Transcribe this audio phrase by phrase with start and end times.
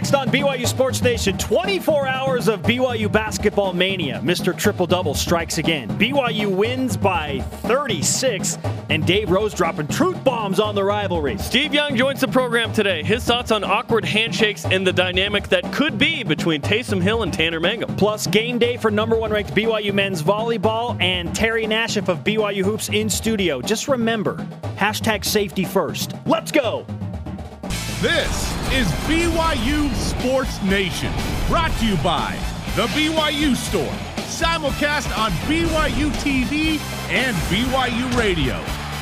[0.00, 4.18] Next on BYU Sports Nation, 24 hours of BYU basketball mania.
[4.24, 4.56] Mr.
[4.56, 5.90] Triple Double strikes again.
[5.98, 8.56] BYU wins by 36,
[8.88, 11.36] and Dave Rose dropping truth bombs on the rivalry.
[11.36, 13.02] Steve Young joins the program today.
[13.02, 17.30] His thoughts on awkward handshakes and the dynamic that could be between Taysom Hill and
[17.30, 17.94] Tanner Mangum.
[17.96, 22.64] Plus, game day for number one ranked BYU men's volleyball and Terry Nashif of BYU
[22.64, 23.60] Hoops in studio.
[23.60, 24.36] Just remember,
[24.78, 26.14] hashtag safety first.
[26.24, 26.86] Let's go.
[28.00, 31.12] This is BYU Sports Nation,
[31.48, 32.34] brought to you by
[32.74, 33.92] The BYU Store,
[34.24, 38.54] simulcast on BYU TV and BYU Radio.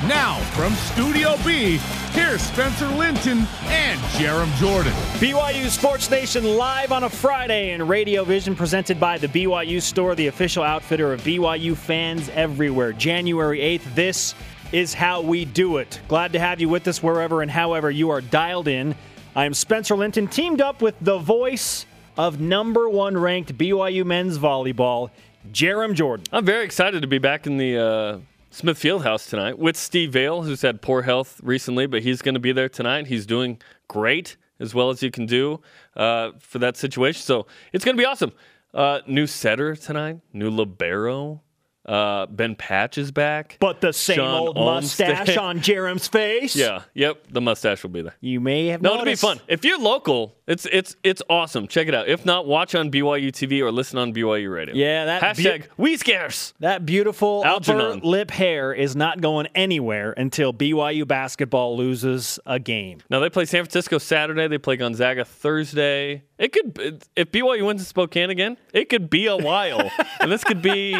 [0.08, 1.76] Now, from Studio B,
[2.10, 4.92] here's Spencer Linton and Jarom Jordan.
[5.20, 10.16] BYU Sports Nation live on a Friday in Radio Vision presented by the BYU Store,
[10.16, 12.92] the official outfitter of BYU fans everywhere.
[12.92, 14.34] January 8th, this
[14.72, 16.00] is how we do it.
[16.08, 18.94] Glad to have you with us wherever and however you are dialed in.
[19.34, 21.86] I am Spencer Linton, teamed up with the voice
[22.18, 25.10] of number one ranked BYU men's volleyball,
[25.52, 26.26] Jarom Jordan.
[26.32, 28.18] I'm very excited to be back in the uh,
[28.50, 32.40] Smith Fieldhouse tonight with Steve Vale, who's had poor health recently, but he's going to
[32.40, 33.06] be there tonight.
[33.06, 35.60] He's doing great, as well as you can do
[35.96, 37.22] uh, for that situation.
[37.22, 38.32] So it's going to be awesome.
[38.74, 41.40] Uh, new setter tonight, new libero.
[41.88, 43.56] Uh, ben Patch is back.
[43.60, 45.38] But the same Sean old mustache Olmstead.
[45.38, 46.54] on Jarom's face.
[46.68, 47.24] Yeah, yep.
[47.30, 48.14] The mustache will be there.
[48.20, 49.40] You may have No, it'll be fun.
[49.48, 51.66] If you're local, it's it's it's awesome.
[51.68, 52.08] Check it out.
[52.08, 54.74] If not, watch on BYU TV or listen on BYU Radio.
[54.74, 56.52] Yeah, that hashtag beau- we scares.
[56.60, 62.98] That beautiful upper lip hair is not going anywhere until BYU basketball loses a game.
[63.08, 64.48] Now they play San Francisco Saturday.
[64.48, 66.24] They play Gonzaga Thursday.
[66.38, 70.44] It could if BYU wins in Spokane again, it could be a while, and this
[70.44, 70.96] could be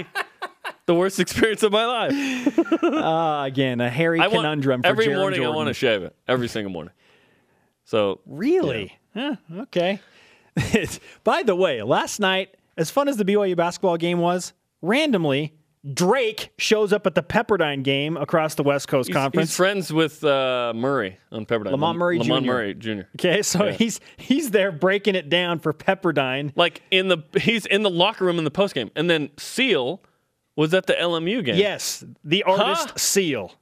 [0.89, 2.83] the worst experience of my life.
[2.83, 5.45] Uh, again, a hairy I want- conundrum for every morning.
[5.45, 6.93] I want to shave it every single morning.
[7.85, 8.99] So Really?
[9.15, 10.01] Huh, okay.
[11.25, 15.55] By the way, last night, as fun as the BYU basketball game was, randomly,
[15.95, 19.51] Drake shows up at the Pepperdine game across the West Coast he's, Conference.
[19.51, 21.71] he's friends with uh, Murray on Pepperdine.
[21.71, 22.51] Lamond Murray Lamond Jr..
[22.51, 23.01] Murray Jr.
[23.15, 26.53] okay, so he's he's there breaking it down for Pepperdine.
[26.57, 30.03] Like in the he's in the locker room in the post game, and then Seal
[30.59, 31.55] was at the LMU game.
[31.57, 32.97] Yes, the artist Huh?
[32.97, 33.53] Seal.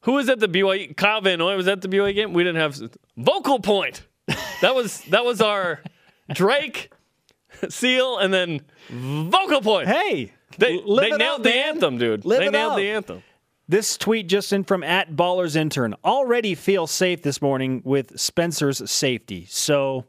[0.00, 0.96] Who was at the BYU?
[0.96, 2.32] Kyle Van Noy was at the BYU game.
[2.32, 2.76] We didn't have
[3.16, 4.02] Vocal Point.
[4.60, 5.80] That was that was our
[6.32, 6.90] Drake,
[7.68, 9.86] Seal, and then Vocal Point.
[9.88, 11.68] Hey, they they nailed up, the man.
[11.68, 12.24] anthem, dude.
[12.24, 12.78] Live they nailed up.
[12.78, 13.22] the anthem.
[13.68, 15.94] This tweet just in from at Ballers Intern.
[16.04, 19.46] Already feel safe this morning with Spencer's safety.
[19.48, 20.04] So,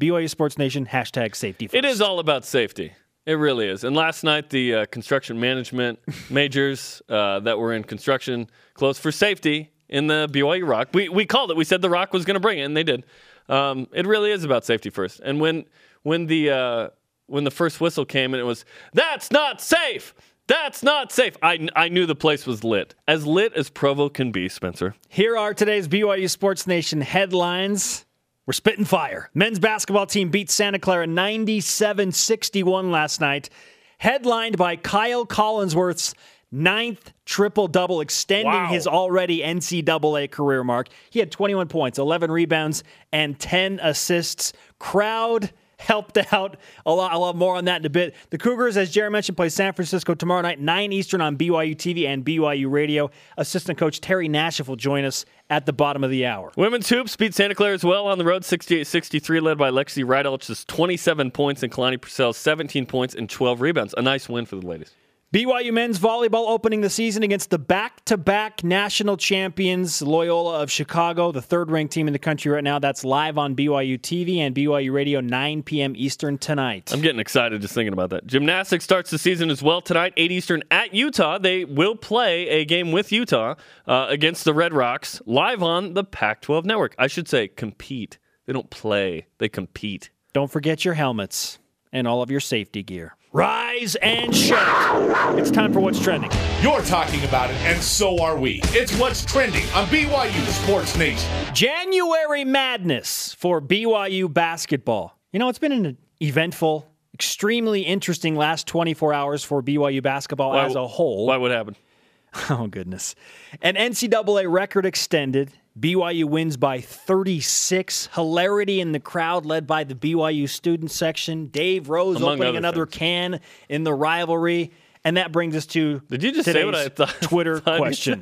[0.00, 1.68] BYU Sports Nation hashtag safety.
[1.68, 1.76] First.
[1.76, 2.92] It is all about safety.
[3.26, 3.82] It really is.
[3.82, 5.98] And last night, the uh, construction management
[6.30, 10.88] majors uh, that were in construction closed for safety in the BYU Rock.
[10.94, 11.56] We, we called it.
[11.56, 13.04] We said the Rock was going to bring it, and they did.
[13.48, 15.20] Um, it really is about safety first.
[15.20, 15.64] And when
[16.02, 16.88] when the uh,
[17.26, 20.14] when the first whistle came and it was that's not safe.
[20.48, 21.36] That's not safe.
[21.42, 22.94] I, I knew the place was lit.
[23.08, 24.94] As lit as Provo can be, Spencer.
[25.08, 28.05] Here are today's BYU Sports Nation headlines.
[28.46, 29.28] We're spitting fire.
[29.34, 33.50] Men's basketball team beat Santa Clara 97 61 last night,
[33.98, 36.14] headlined by Kyle Collinsworth's
[36.52, 38.68] ninth triple double, extending Wow.
[38.68, 40.88] his already NCAA career mark.
[41.10, 44.52] He had 21 points, 11 rebounds, and 10 assists.
[44.78, 48.14] Crowd helped out a lot, a lot more on that in a bit.
[48.30, 52.06] The Cougars, as Jared mentioned, play San Francisco tomorrow night, 9 Eastern on BYU TV
[52.06, 53.10] and BYU Radio.
[53.36, 56.52] Assistant coach Terry Nashif will join us at the bottom of the hour.
[56.56, 60.64] Women's hoops beat Santa Clara as well on the road, 68-63, led by Lexi Rydalch's
[60.64, 63.94] 27 points and Kalani Purcell's 17 points and 12 rebounds.
[63.96, 64.92] A nice win for the ladies.
[65.34, 71.42] BYU men's volleyball opening the season against the back-to-back national champions Loyola of Chicago, the
[71.42, 72.78] third-ranked team in the country right now.
[72.78, 75.94] That's live on BYU TV and BYU Radio, 9 p.m.
[75.96, 76.92] Eastern tonight.
[76.92, 78.28] I'm getting excited just thinking about that.
[78.28, 81.38] Gymnastics starts the season as well tonight, 8 Eastern at Utah.
[81.38, 83.56] They will play a game with Utah
[83.88, 86.94] uh, against the Red Rocks live on the Pac 12 network.
[87.00, 88.18] I should say compete.
[88.46, 90.10] They don't play, they compete.
[90.32, 91.58] Don't forget your helmets
[91.92, 93.16] and all of your safety gear.
[93.36, 95.38] Rise and shout!
[95.38, 96.30] It's time for what's trending.
[96.62, 98.62] You're talking about it, and so are we.
[98.68, 101.30] It's what's trending on BYU Sports Nation.
[101.52, 105.18] January madness for BYU basketball.
[105.32, 110.74] You know, it's been an eventful, extremely interesting last 24 hours for BYU basketball as
[110.74, 111.26] a whole.
[111.26, 111.76] Why would happen?
[112.48, 113.14] Oh, goodness.
[113.60, 115.52] An NCAA record extended.
[115.78, 118.08] BYU wins by 36.
[118.14, 121.46] Hilarity in the crowd, led by the BYU student section.
[121.46, 122.96] Dave Rose Among opening another things.
[122.98, 124.72] can in the rivalry.
[125.04, 127.10] And that brings us to Did you just say what I thought?
[127.22, 128.20] Twitter thought question.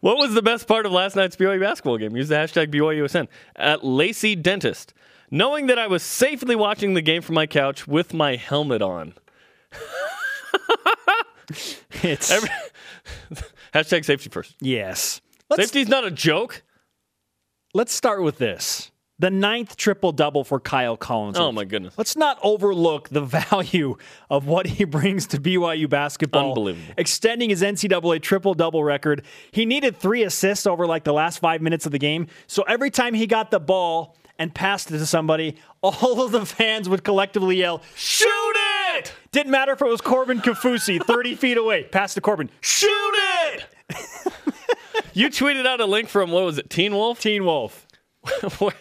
[0.00, 2.16] What was the best part of last night's BYU basketball game?
[2.16, 3.28] Use the hashtag BYUSN.
[3.54, 4.92] At Lacey Dentist.
[5.30, 9.14] knowing that I was safely watching the game from my couch with my helmet on.
[12.02, 12.48] It's Every-
[13.74, 14.54] Hashtag safety first.
[14.60, 15.20] yes.
[15.48, 16.64] Let's Safety's not a joke.
[17.76, 18.90] Let's start with this.
[19.18, 21.36] The ninth triple double for Kyle Collins.
[21.38, 21.92] Oh my goodness.
[21.98, 23.98] Let's not overlook the value
[24.30, 26.52] of what he brings to BYU basketball.
[26.52, 26.94] Unbelievable.
[26.96, 29.26] Extending his NCAA triple double record.
[29.50, 32.28] He needed three assists over like the last five minutes of the game.
[32.46, 36.46] So every time he got the ball and passed it to somebody, all of the
[36.46, 38.56] fans would collectively yell, Shoot
[38.94, 39.12] it!
[39.32, 41.84] Didn't matter if it was Corbin Kaufusi, 30 feet away.
[41.84, 42.48] Pass to Corbin.
[42.62, 43.14] Shoot
[43.52, 43.66] it!
[45.14, 47.20] you tweeted out a link from what was it, Teen Wolf?
[47.20, 47.86] Teen Wolf.
[48.58, 48.72] Where,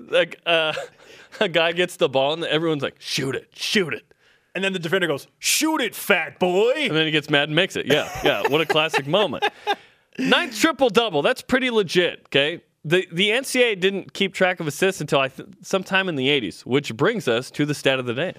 [0.00, 0.72] like uh,
[1.40, 4.12] a guy gets the ball and everyone's like, "Shoot it, shoot it,"
[4.54, 6.72] And then the defender goes, Shoot it, fat boy.
[6.76, 7.86] and then he gets mad and makes it.
[7.86, 8.42] Yeah, yeah.
[8.48, 9.44] What a classic moment.
[10.18, 11.22] Ninth triple double.
[11.22, 12.22] That's pretty legit.
[12.26, 12.62] Okay.
[12.88, 16.62] The the NCAA didn't keep track of assists until I th- sometime in the 80s,
[16.64, 18.34] which brings us to the stat of the day.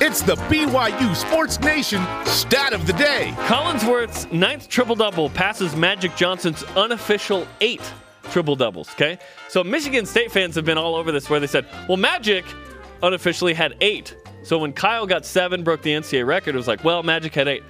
[0.00, 3.32] It's the BYU Sports Nation stat of the day.
[3.46, 7.82] Collinsworth's ninth triple double passes Magic Johnson's unofficial eight
[8.32, 8.90] triple doubles.
[8.94, 9.16] Okay,
[9.48, 12.44] so Michigan State fans have been all over this, where they said, "Well, Magic
[13.00, 14.16] unofficially had eight.
[14.42, 17.46] So when Kyle got seven, broke the NCAA record, it was like, well, Magic had
[17.46, 17.62] eight.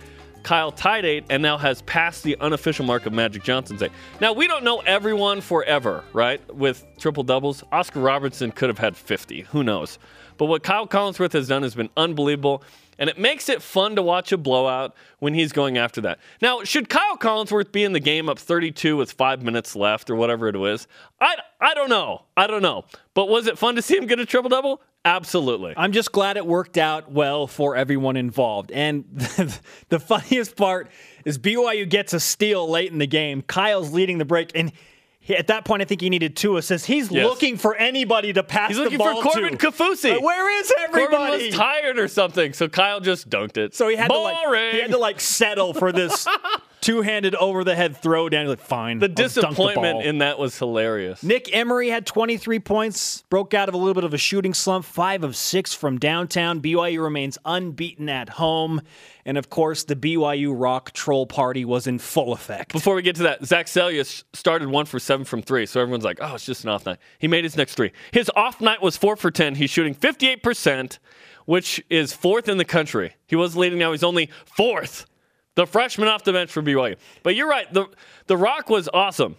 [0.42, 3.92] Kyle eight and now has passed the unofficial mark of Magic Johnson's eight.
[4.20, 6.40] Now we don't know everyone forever, right?
[6.54, 9.42] With triple doubles, Oscar Robertson could have had 50.
[9.42, 9.98] Who knows?
[10.38, 12.62] But what Kyle Collinsworth has done has been unbelievable.
[12.98, 16.18] And it makes it fun to watch a blowout when he's going after that.
[16.40, 20.14] Now, should Kyle Collinsworth be in the game up 32 with five minutes left or
[20.14, 20.86] whatever it was?
[21.20, 22.22] I, I don't know.
[22.36, 22.84] I don't know.
[23.14, 24.82] But was it fun to see him get a triple double?
[25.04, 25.74] Absolutely.
[25.76, 28.70] I'm just glad it worked out well for everyone involved.
[28.70, 29.04] And
[29.88, 30.90] the funniest part
[31.24, 33.42] is BYU gets a steal late in the game.
[33.42, 34.70] Kyle's leading the break, and
[35.18, 36.86] he- at that point, I think he needed two assists.
[36.86, 37.24] He's Yes.
[37.26, 39.70] looking for anybody to pass He's looking for Corbin to.
[39.70, 40.22] Kaufusi.
[40.22, 41.16] Where is everybody?
[41.16, 43.74] Corbin was tired or something, so Kyle just dunked it.
[43.74, 44.36] so he had Boring.
[44.44, 46.26] to like he had to like settle for this
[46.82, 48.42] two-handed over-the-head throw down.
[48.42, 48.98] He's like, fine.
[48.98, 50.02] the I'll disappointment ball.
[50.02, 51.22] in that was hilarious.
[51.22, 54.84] Nick Emery had 23 points, broke out of a little bit of a shooting slump,
[54.84, 56.60] five of six from downtown.
[56.60, 58.82] BYU remains unbeaten at home.
[59.24, 62.72] And of course, the BYU Rock Troll Party was in full effect.
[62.72, 66.02] Before we get to that, Zach Seljaas started one for seven from three, so everyone's
[66.04, 67.92] like, "Oh, it's just an off night." He made his next three.
[68.10, 69.54] His off night was four for ten.
[69.54, 70.98] He's shooting fifty-eight percent,
[71.46, 73.14] which is fourth in the country.
[73.28, 75.06] He was leading now; he's only fourth.
[75.54, 76.96] The freshman off the bench for BYU.
[77.22, 77.70] But you're right.
[77.72, 77.86] the
[78.26, 79.36] The Rock was awesome.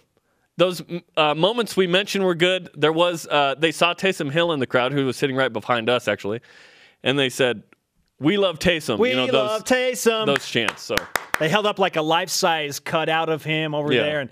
[0.56, 0.82] Those
[1.16, 2.70] uh, moments we mentioned were good.
[2.74, 5.90] There was uh, they saw Taysom Hill in the crowd, who was sitting right behind
[5.90, 6.40] us actually,
[7.02, 7.64] and they said,
[8.20, 10.26] "We love Taysom." We you know, those, love Taysom.
[10.26, 10.82] those chants.
[10.82, 10.94] So
[11.40, 14.02] they held up like a life-size cutout of him over Yeah.
[14.02, 14.30] there, and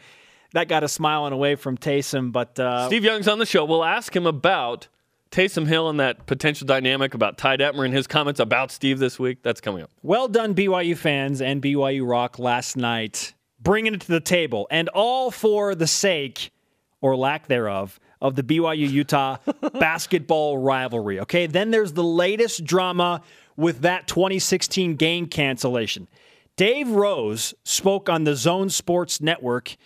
[0.52, 2.30] that got a smile smiling away from Taysom.
[2.30, 3.64] But uh, Steve Young's on the show.
[3.64, 4.86] We'll ask him about
[5.32, 9.18] Taysom Hill and that potential dynamic about Ty Detmer and his comments about Steve this
[9.18, 9.42] week.
[9.42, 9.90] That's coming up.
[10.02, 14.90] Well done, BYU fans and BYU Rock last night, bringing it to the table, and
[14.90, 16.52] all for the sake,
[17.00, 19.38] or lack thereof, of the BYU Utah
[19.80, 21.18] basketball rivalry.
[21.20, 23.22] Okay, then there's the latest drama
[23.56, 26.08] with that 2016 game cancellation.
[26.56, 29.76] Dave Rose spoke on the Zone Sports Network,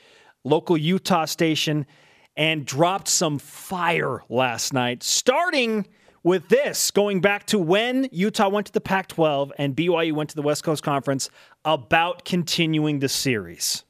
[0.42, 1.86] local Utah station,
[2.36, 5.86] and dropped some fire last night, starting
[6.22, 10.30] with this, going back to when Utah went to the Pac 12 and BYU went
[10.30, 11.30] to the West Coast Conference
[11.64, 13.84] about continuing the series.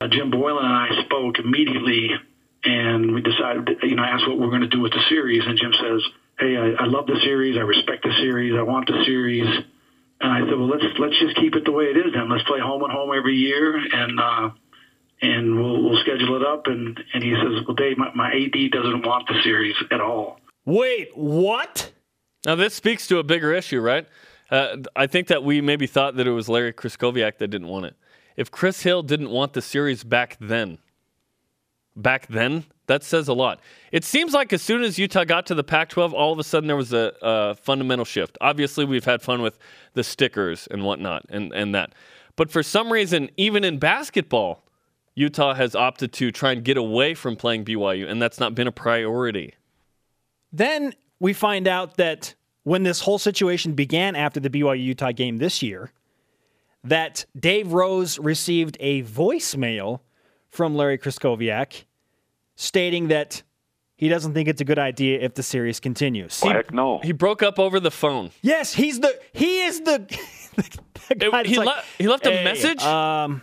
[0.00, 2.10] Uh, Jim Boylen and I spoke immediately,
[2.64, 5.42] and we decided, you know, I asked what we're going to do with the series,
[5.46, 6.02] and Jim says,
[6.40, 7.56] "Hey, I, I love the series.
[7.56, 8.54] I respect the series.
[8.58, 9.46] I want the series."
[10.20, 12.28] And I said, "Well, let's let's just keep it the way it is then.
[12.28, 14.50] Let's play home and home every year, and uh,
[15.24, 18.70] and we'll we'll schedule it up." And and he says, "Well, Dave, my, my AD
[18.70, 21.92] doesn't want the series at all." Wait, what?
[22.46, 24.06] Now, this speaks to a bigger issue, right?
[24.50, 27.86] Uh, I think that we maybe thought that it was Larry Krystkowiak that didn't want
[27.86, 27.96] it.
[28.36, 30.78] If Chris Hill didn't want the series back then,
[31.96, 33.60] back then, that says a lot.
[33.92, 36.44] It seems like as soon as Utah got to the Pac 12, all of a
[36.44, 38.36] sudden there was a, a fundamental shift.
[38.40, 39.58] Obviously, we've had fun with
[39.94, 41.94] the stickers and whatnot and, and that.
[42.36, 44.63] But for some reason, even in basketball,
[45.14, 48.66] Utah has opted to try and get away from playing BYU, and that's not been
[48.66, 49.54] a priority.
[50.52, 55.36] Then we find out that when this whole situation began after the BYU Utah game
[55.38, 55.92] this year,
[56.82, 60.00] that Dave Rose received a voicemail
[60.50, 61.84] from Larry Krystkowiak
[62.56, 63.42] stating that
[63.96, 66.40] he doesn't think it's a good idea if the series continues.
[66.40, 66.98] Heck no.
[66.98, 68.30] He broke up over the phone.
[68.42, 69.98] Yes, he's the he is the,
[71.08, 72.82] the guy It- he, like, le- he left a "Hey, message?
[72.82, 73.42] Um,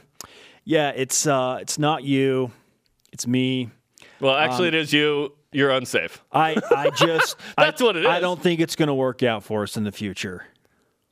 [0.63, 2.51] yeah, it's uh, it's not you,
[3.11, 3.69] it's me.
[4.19, 5.33] well, actually, um, it is you.
[5.51, 6.23] you're unsafe.
[6.31, 8.07] I, I just That's I, what it is.
[8.09, 10.45] I don't think it's going to work out for us in the future.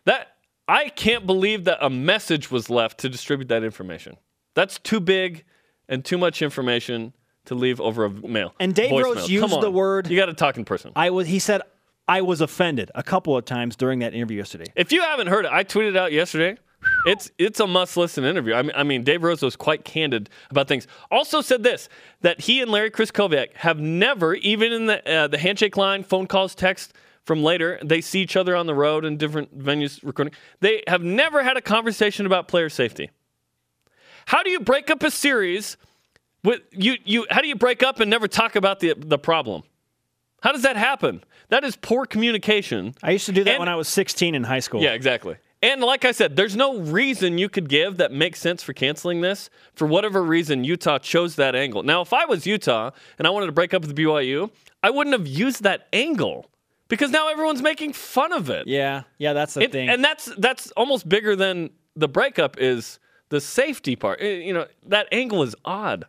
[0.05, 0.27] That
[0.67, 4.17] I can't believe that a message was left to distribute that information.
[4.55, 5.45] That's too big
[5.87, 7.13] and too much information
[7.45, 8.53] to leave over a mail.
[8.59, 9.15] And Dave voicemail.
[9.15, 10.91] Rose used the word- You got to talk in person.
[10.95, 11.27] I was.
[11.27, 11.61] He said
[12.07, 14.65] I was offended a couple of times during that interview yesterday.
[14.75, 16.59] If you haven't heard it, I tweeted out yesterday.
[17.05, 18.53] It's it's a must listen interview.
[18.53, 20.87] I mean, I mean, Dave Rose was quite candid about things.
[21.11, 21.89] Also said this
[22.21, 26.27] that he and Larry Krystkowiak have never, even in the uh, the handshake line, phone
[26.27, 30.33] calls, text from later, they see each other on the road in different venues recording.
[30.61, 33.11] They have never had a conversation about player safety.
[34.25, 35.77] How do you break up a series
[36.43, 36.97] with you?
[37.05, 39.63] You how do you break up and never talk about the the problem?
[40.41, 41.23] How does that happen?
[41.49, 42.93] That is poor communication.
[43.03, 44.81] I used to do that And- when I was 16 in high school.
[44.81, 45.35] Yeah, exactly.
[45.61, 49.19] And like I said, there's no reason you could give that makes sense for canceling
[49.21, 49.49] this.
[49.73, 51.83] For whatever reason, Utah chose that angle.
[51.83, 54.51] Now, if I was Utah and I wanted to break up with BYU,
[54.81, 56.49] I wouldn't have used that angle
[56.87, 58.67] because now everyone's making fun of it.
[58.67, 59.89] Yeah, yeah, that's the It- thing.
[59.89, 62.97] and that's that's almost bigger than the breakup is
[63.27, 64.21] the safety part.
[64.21, 66.05] Eh, You know, that angle is odd.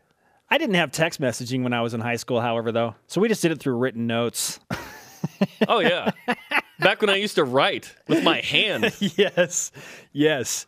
[0.48, 2.94] I didn't have text messaging when I was in high school, however, though.
[3.08, 4.60] So we just did it through written notes.
[5.68, 6.10] Oh yeah.
[6.80, 8.94] Back when I used to write with my hand.
[9.00, 9.70] yes,
[10.12, 10.66] yes.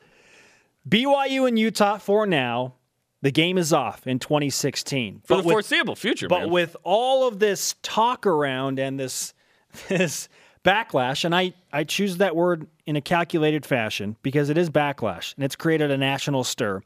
[0.89, 2.75] BYU and Utah for now.
[3.23, 5.21] The game is off in 2016.
[5.25, 6.51] For But the with- foreseeable future, But man.
[6.51, 9.33] with all of this talk around and this
[9.89, 10.29] this
[10.65, 15.35] backlash, and I, I choose that word in a calculated fashion because it is backlash
[15.37, 16.83] and it's created a national stir.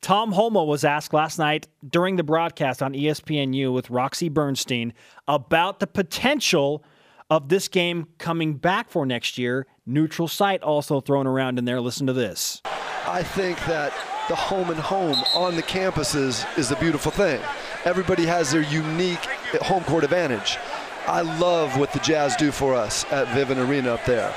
[0.00, 4.92] Tom Holmoe was asked last night during the broadcast on ESPNU with Roxy Bernstein
[5.28, 6.84] about the potential
[7.32, 9.66] of this game coming back for next year.
[9.86, 11.80] Neutral site also thrown around in there.
[11.80, 12.60] Listen to this.
[13.06, 13.94] I think that
[14.28, 17.40] the home and home on the campuses is a beautiful thing.
[17.86, 19.24] Everybody has their unique
[19.62, 20.58] home court advantage.
[21.06, 24.32] I love what the Jazz do for us at Vivint Arena up there.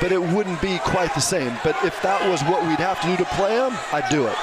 [0.00, 1.54] But it wouldn't be quite the same.
[1.62, 4.36] But if that was what we'd have to do to play them, I'd do it.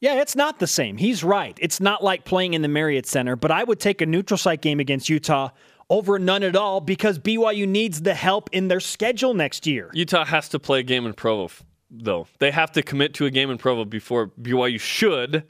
[0.00, 0.96] Yeah, it's not the same.
[0.96, 1.58] He's right.
[1.60, 4.62] It's not like playing in the Marriott Center, but I would take a neutral site
[4.62, 5.50] game against Utah
[5.88, 9.90] over none at all because BYU needs the help in their schedule next year.
[9.92, 11.52] Utah has to play a game in Provo,
[11.90, 12.26] though.
[12.38, 15.44] They have to commit to a game in Provo before BYU should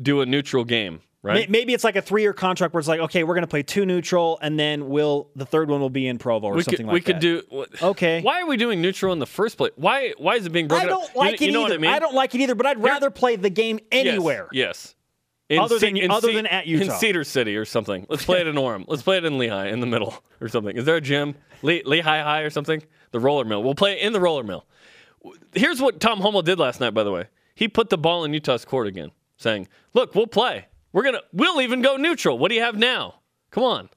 [0.00, 1.48] do a neutral game, right?
[1.50, 3.86] Maybe it's like a three-year contract where it's like, okay, we're going to play two
[3.86, 6.92] neutral, and then we'll the third one will be in Provo or we something could,
[6.92, 7.22] like we that.
[7.22, 7.86] We could do.
[7.86, 8.20] Okay.
[8.22, 9.72] Why are we doing neutral in the first place?
[9.76, 11.16] Why Why is it being I broken don't up?
[11.16, 11.78] like you, it you know either.
[11.78, 12.00] What I, mean?
[12.00, 14.48] don't like it either, but I'd rather play the game Yes, anywhere.
[14.52, 14.94] Yes.
[15.48, 18.04] In Other than- in other Ce- than at in Cedar City or something.
[18.08, 18.84] Let's play it in Orem.
[18.88, 20.76] Let's play it in Lehi in the middle or something.
[20.76, 21.36] Is there a gym?
[21.62, 22.82] Le- Lehi High or something?
[23.12, 23.62] The roller mill.
[23.62, 24.64] We'll play it in the roller mill.
[25.54, 27.26] Here's what Tom Holmoe did last night, by the way.
[27.54, 30.66] He put the ball in Utah's court again, saying, "Look, we'll play.
[30.92, 31.22] We're gonna.
[31.32, 32.38] We'll even go neutral.
[32.38, 33.20] What do you have now?
[33.50, 33.88] Come on."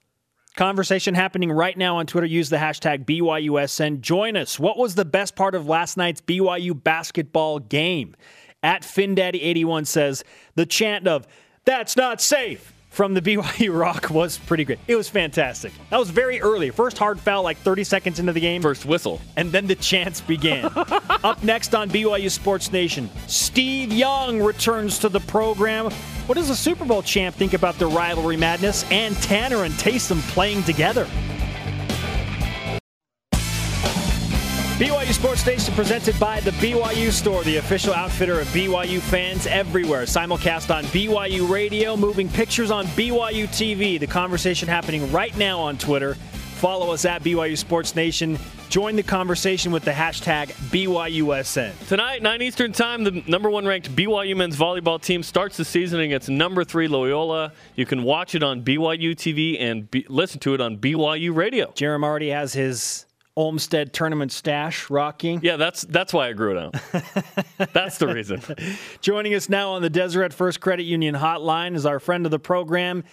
[0.56, 2.28] Conversation happening right now on Twitter.
[2.28, 4.02] Use the hashtag BYUSN.
[4.02, 4.60] Join us.
[4.60, 8.16] What was the best part of last night's BYU basketball game?
[8.62, 10.24] At FinDaddy81 says
[10.56, 11.28] the chant of
[11.66, 14.80] "That's not safe" from the BYU Rock was pretty great.
[14.88, 15.72] It was fantastic.
[15.92, 16.72] That was very early.
[16.72, 19.22] First hard foul like 30 seconds into the game, First whistle.
[19.38, 20.66] and then the chants began.
[21.24, 25.92] Up next on BYU Sports Nation, Steve Young returns to the program.
[26.26, 30.20] What does the Super Bowl champ think about the rivalry madness and Tanner and Taysom
[30.34, 31.08] playing together?
[34.80, 40.04] BYU Sports Nation presented by the BYU Store, the official outfitter of BYU fans everywhere.
[40.04, 44.00] Simulcast on BYU Radio, moving pictures on BYU TV.
[44.00, 46.14] The conversation happening right now on Twitter.
[46.14, 48.40] Follow us at BYU Sports Nation.
[48.70, 51.74] Join the conversation with the hashtag BYUSN.
[51.90, 56.00] Tonight, 9 Eastern Time, the number one ranked BYU men's volleyball team starts the season
[56.00, 57.52] against number three Loyola.
[57.76, 61.68] You can watch it on BYU TV and be, listen to it on BYU Radio.
[61.72, 63.06] Jarom already has his
[63.40, 65.40] Olmstead tournament stash rocking.
[65.42, 66.76] Yeah, that's that's why I grew it out.
[67.74, 68.42] that's the reason.
[69.00, 72.40] Joining us now on the Deseret First Credit Union hotline is our friend of the
[72.40, 73.06] program,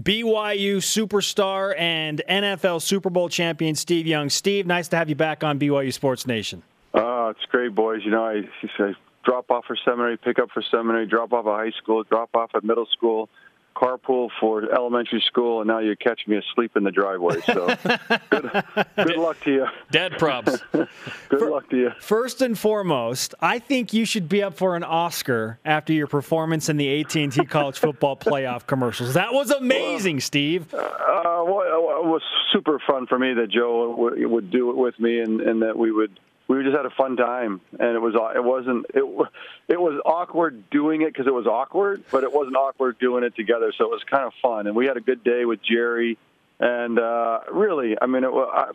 [0.00, 4.30] BYU superstar and NFL Super Bowl champion Steve Young.
[4.30, 6.62] Steve, nice to have you back on BYU Sports Nation.
[6.94, 8.02] Oh, it's great, boys.
[8.04, 8.42] You know, I,
[8.78, 8.92] I
[9.24, 12.52] drop off for seminary, pick up for seminary, drop off at high school, drop off
[12.54, 13.28] at middle school,
[13.82, 17.40] carpool for elementary school, and now you catch me asleep in the driveway.
[17.40, 17.66] So
[18.30, 18.64] good,
[18.96, 19.66] good luck to you.
[19.90, 20.58] Dad props.
[21.28, 21.90] Good luck to you.
[22.00, 26.68] First and foremost, I think you should be up for an Oscar after your performance
[26.68, 29.14] in the AT&T College Football Playoff commercials.
[29.14, 30.72] That was amazing, Steve.
[30.74, 30.80] Uh,
[31.46, 32.22] well, it was
[32.52, 35.76] super fun for me that Joe w- would do it with me, and, and that
[35.76, 36.18] we would
[36.56, 39.28] we just had a fun time, and it was it wasn't it
[39.68, 43.34] it was awkward doing it because it was awkward, but it wasn't awkward doing it
[43.36, 43.72] together.
[43.76, 46.18] So it was kind of fun, and we had a good day with Jerry,
[46.60, 48.30] and uh, really, I mean, it,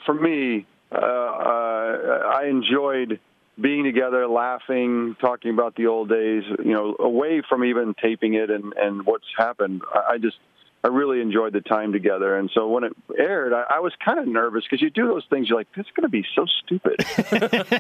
[0.05, 3.19] for me, uh, uh, I enjoyed
[3.59, 6.43] being together, laughing, talking about the old days.
[6.63, 9.81] You know, away from even taping it and and what's happened.
[9.93, 10.37] I, I just
[10.87, 12.37] I really enjoyed the time together.
[12.37, 15.25] And so when it aired, I, I was kind of nervous because you do those
[15.29, 15.49] things.
[15.49, 17.05] You're like, this is going to be so stupid.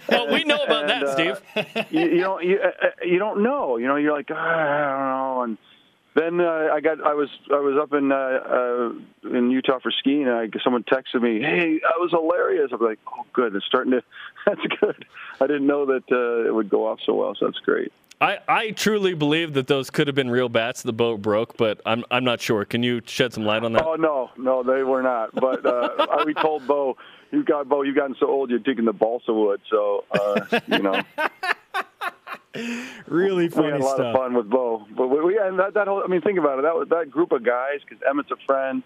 [0.09, 1.87] well, we know about and, that, uh, Steve.
[1.89, 3.77] you, you don't you, uh, uh, you don't know.
[3.77, 5.41] You know, you're like, oh, I don't know.
[5.43, 5.57] And
[6.17, 9.91] then uh, I got I was I was up in uh, uh, in Utah for
[9.91, 13.65] skiing, and I, someone texted me, "Hey, that was hilarious." I'm like, "Oh, good, it's
[13.65, 14.03] starting to.
[14.45, 15.05] That's good."
[15.39, 17.91] I didn't know that uh, it would go off so well, so that's great.
[18.19, 20.81] I, I truly believe that those could have been real bats.
[20.81, 22.65] The boat broke, but I'm I'm not sure.
[22.65, 23.85] Can you shed some light on that?
[23.85, 25.35] Oh no, no, they were not.
[25.35, 26.97] But uh, we told Bo,
[27.31, 29.61] you got Bo, you've gotten so old, you're digging the balsa wood.
[29.69, 31.01] So uh, you know.
[33.07, 33.65] really funny stuff.
[33.65, 34.05] we had a lot stuff.
[34.07, 36.01] of fun with Bo, but we, we and that, that whole.
[36.03, 36.63] I mean, think about it.
[36.63, 38.83] That was that group of guys because Emmett's a friend,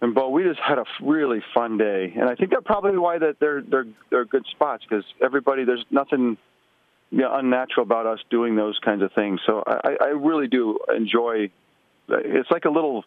[0.00, 0.28] and Bo.
[0.28, 3.62] We just had a really fun day, and I think that's probably why that they're
[3.62, 5.64] they're they're good spots because everybody.
[5.64, 6.36] There's nothing
[7.10, 9.40] you know, unnatural about us doing those kinds of things.
[9.46, 11.50] So I, I really do enjoy.
[12.08, 13.04] It's like a little,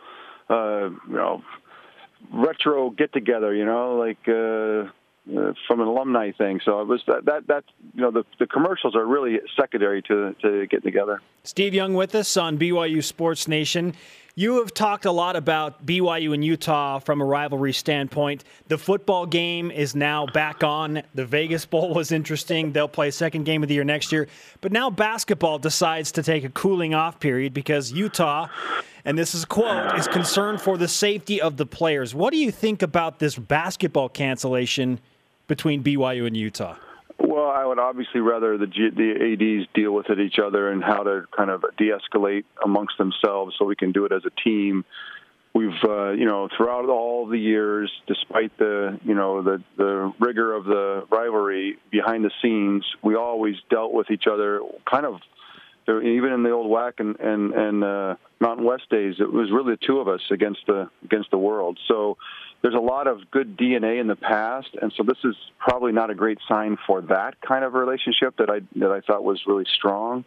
[0.50, 1.44] uh, you know,
[2.34, 3.54] retro get together.
[3.54, 4.28] You know, like.
[4.28, 4.92] Uh,
[5.30, 6.60] uh, from an alumni thing.
[6.64, 7.64] So it was that that that
[7.94, 11.22] you know the the commercials are really secondary to to getting together.
[11.44, 13.96] Steve Young with us on BYU Sports Nation.
[14.38, 18.44] You have talked a lot about BYU and Utah from a rivalry standpoint.
[18.68, 21.04] The football game is now back on.
[21.14, 22.74] The Vegas Bowl was interesting.
[22.74, 24.28] They'll play second game of the year next year.
[24.60, 28.48] But now basketball decides to take a cooling off period because Utah,
[29.06, 32.14] and this is a quote, is concerned for the safety of the players.
[32.14, 35.00] What do you think about this basketball cancellation
[35.48, 36.76] between BYU and Utah?
[37.18, 40.84] Well, I would obviously rather the G, the ads deal with it each other and
[40.84, 44.84] how to kind of de-escalate amongst themselves, so we can do it as a team.
[45.54, 50.54] We've, uh, you know, throughout all the years, despite the, you know, the the rigor
[50.54, 55.22] of the rivalry behind the scenes, we always dealt with each other kind of
[55.88, 59.74] even in the old WAC and and, and uh, Mountain West days, it was really
[59.74, 61.80] the two of us against the against the world.
[61.88, 62.18] So
[62.62, 66.10] there's a lot of good DNA in the past, and so this is probably not
[66.10, 69.66] a great sign for that kind of relationship that I that I thought was really
[69.78, 70.26] strong.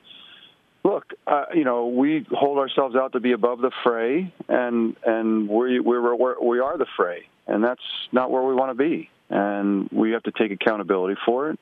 [0.84, 5.48] Look, uh, you know, we hold ourselves out to be above the fray, and and
[5.48, 9.88] we we're, we are the fray, and that's not where we want to be, and
[9.90, 11.58] we have to take accountability for it,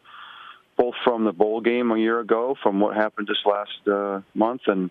[0.77, 4.62] both from the bowl game a year ago, from what happened just last uh, month,
[4.67, 4.91] and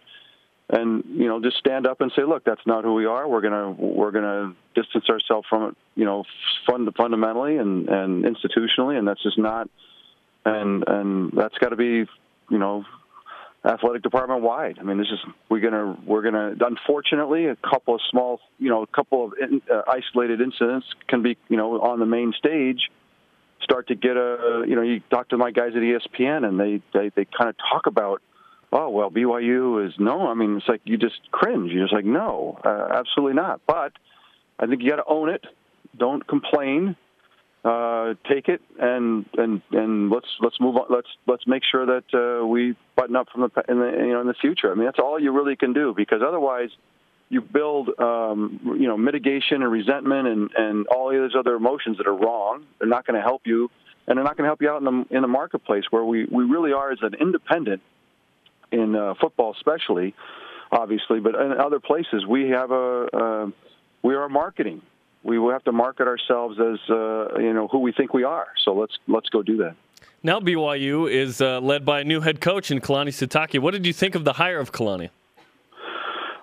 [0.69, 3.28] and you know just stand up and say, look, that's not who we are.
[3.28, 6.24] We're gonna we're gonna distance ourselves from it, you know,
[6.67, 9.69] fund, fundamentally and and institutionally, and that's just not.
[10.43, 12.06] And and that's got to be,
[12.50, 12.86] you know,
[13.63, 14.78] athletic department wide.
[14.80, 15.19] I mean, this is
[15.50, 19.62] we're gonna we're gonna unfortunately a couple of small, you know, a couple of in,
[19.71, 22.89] uh, isolated incidents can be, you know, on the main stage
[23.61, 26.81] start to get a you know you talk to my guys at ESPN and they
[26.93, 28.21] they, they kind of talk about
[28.71, 31.71] oh well BYU is no I mean it's like you just cringe.
[31.71, 33.61] You're just like no uh, absolutely not.
[33.67, 33.93] But
[34.59, 35.45] I think you got to own it.
[35.97, 36.95] Don't complain.
[37.63, 40.85] Uh, take it and and and let's let's move on.
[40.89, 44.21] Let's let's make sure that uh, we button up from the in the you know
[44.21, 44.71] in the future.
[44.71, 46.69] I mean that's all you really can do because otherwise
[47.29, 52.07] you build um, you know mitigation and resentment and and all these other emotions that
[52.07, 53.69] are wrong they're not going to help you
[54.07, 56.25] and they're not going to help you out in the in the marketplace where we
[56.25, 57.81] we really are as an independent
[58.71, 60.13] in uh, football, especially,
[60.71, 63.47] obviously, but in other places, we have a uh,
[64.03, 64.81] we are marketing.
[65.23, 68.47] We will have to market ourselves as uh, you know who we think we are.
[68.63, 69.75] So let's let's go do that.
[70.23, 73.59] Now BYU is uh, led by a new head coach in Kalani Sitake.
[73.59, 75.09] What did you think of the hire of Kalani?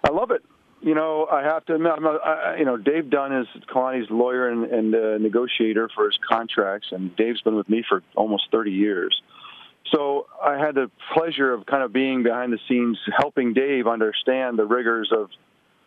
[0.04, 0.42] I love it.
[0.82, 4.10] You know, I have to admit, I'm a, I, you know, Dave Dunn is Kalani's
[4.10, 8.48] lawyer and, and uh, negotiator for his contracts, and Dave's been with me for almost
[8.50, 9.22] 30 years.
[9.94, 14.58] So I had the pleasure of kind of being behind the scenes, helping Dave understand
[14.58, 15.30] the rigors of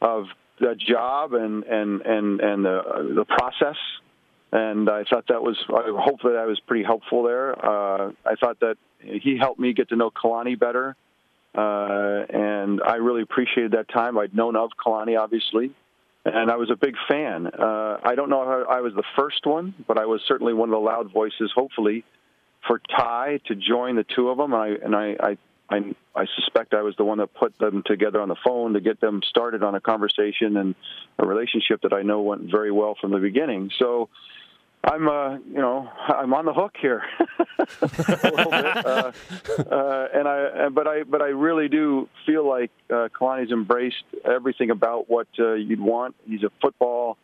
[0.01, 0.25] of
[0.59, 3.77] the job and and and and the the process.
[4.51, 7.53] And I thought that was I hopefully that I was pretty helpful there.
[7.53, 10.95] Uh, I thought that he helped me get to know Kalani better,
[11.55, 14.17] uh, and I really appreciated that time.
[14.17, 15.71] I'd known of Kalani obviously,
[16.25, 17.47] and I was a big fan.
[17.47, 20.69] Uh, I don't know if I was the first one, but I was certainly one
[20.69, 21.51] of the loud voices.
[21.55, 22.03] Hopefully
[22.67, 25.37] for Ty to join the two of them, and I and I, I
[25.69, 28.79] I, I suspect I was the one that put them together on the phone to
[28.79, 30.75] get them started on a conversation and
[31.17, 33.71] a relationship that I know went very well from the beginning.
[33.79, 34.09] So
[34.85, 37.01] I'm, uh, you know, I'm on the hook here
[37.59, 37.65] a
[38.23, 39.11] little bit, uh,
[39.71, 44.69] uh, and I, but I, but I really do feel like uh, Kalani's embraced everything
[44.69, 46.15] about what uh, you'd want.
[46.27, 47.17] He's a football,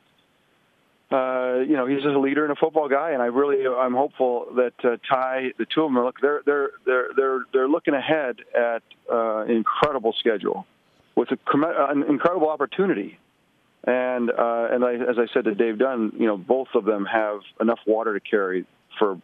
[1.11, 3.93] uh, you know, he's just a leader and a football guy, and I really, I'm
[3.93, 7.93] hopeful that uh, Ty, the two of them, look, they're they're they're they're they're looking
[7.93, 10.65] ahead at uh, an incredible schedule
[11.15, 11.37] with a,
[11.89, 13.19] an incredible opportunity
[13.83, 17.05] and uh, and I, as I said to Dave Dunn, you know, both of them
[17.05, 18.65] have enough water to carry
[18.99, 19.19] for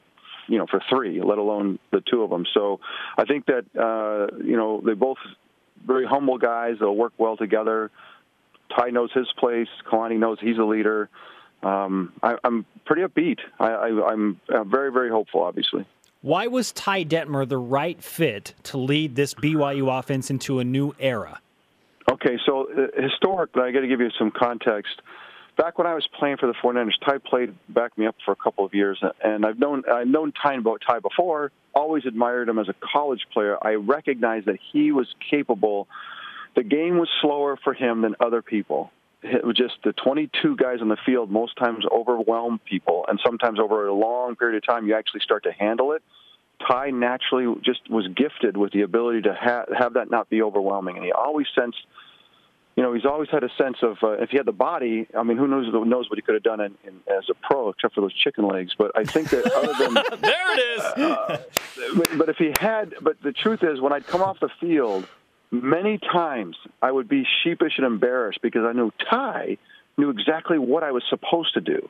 [0.48, 2.46] you know for three, let alone the two of them.
[2.54, 2.80] So
[3.18, 5.18] I think that uh, you know they both
[5.86, 6.78] very humble guys.
[6.80, 7.92] They'll work well together.
[8.76, 9.68] Ty knows his place.
[9.86, 11.10] Kalani knows he's a leader.
[11.64, 13.40] Um, I, am pretty upbeat.
[13.60, 15.44] I, I, I'm very very hopeful.
[15.44, 15.86] Obviously.
[16.22, 20.96] Why was Ty Detmer the right fit to lead this BYU offense into a new
[21.00, 21.40] era?
[22.10, 25.02] Okay, so uh, historically, I got to give you some context.
[25.58, 28.36] Back when I was playing for the 49ers, Ty played back me up for a
[28.36, 31.52] couple of years, and I've known I've known Ty about Ty before.
[31.74, 33.58] Always admired him as a college player.
[33.62, 35.88] I recognized that he was capable.
[36.56, 38.92] The game was slower for him than other people.
[39.24, 43.60] It was just the 22 guys on the field most times overwhelm people, and sometimes
[43.60, 46.04] over a long period of time, you actually start to handle it.
[46.66, 50.96] Ty naturally just was gifted with the ability to ha- have that not be overwhelming,
[50.96, 51.78] and he always sensed,
[52.76, 55.08] you know, he's always had a sense of uh, if he had the body.
[55.16, 57.70] I mean, who knows knows what he could have done in, in, as a pro,
[57.70, 58.74] except for those chicken legs.
[58.78, 60.84] But I think that other than there it is.
[61.88, 65.08] Uh, but if he had, but the truth is, when I'd come off the field,
[65.52, 69.58] many times I would be sheepish and embarrassed because I knew Ty
[69.98, 71.88] knew exactly what I was supposed to do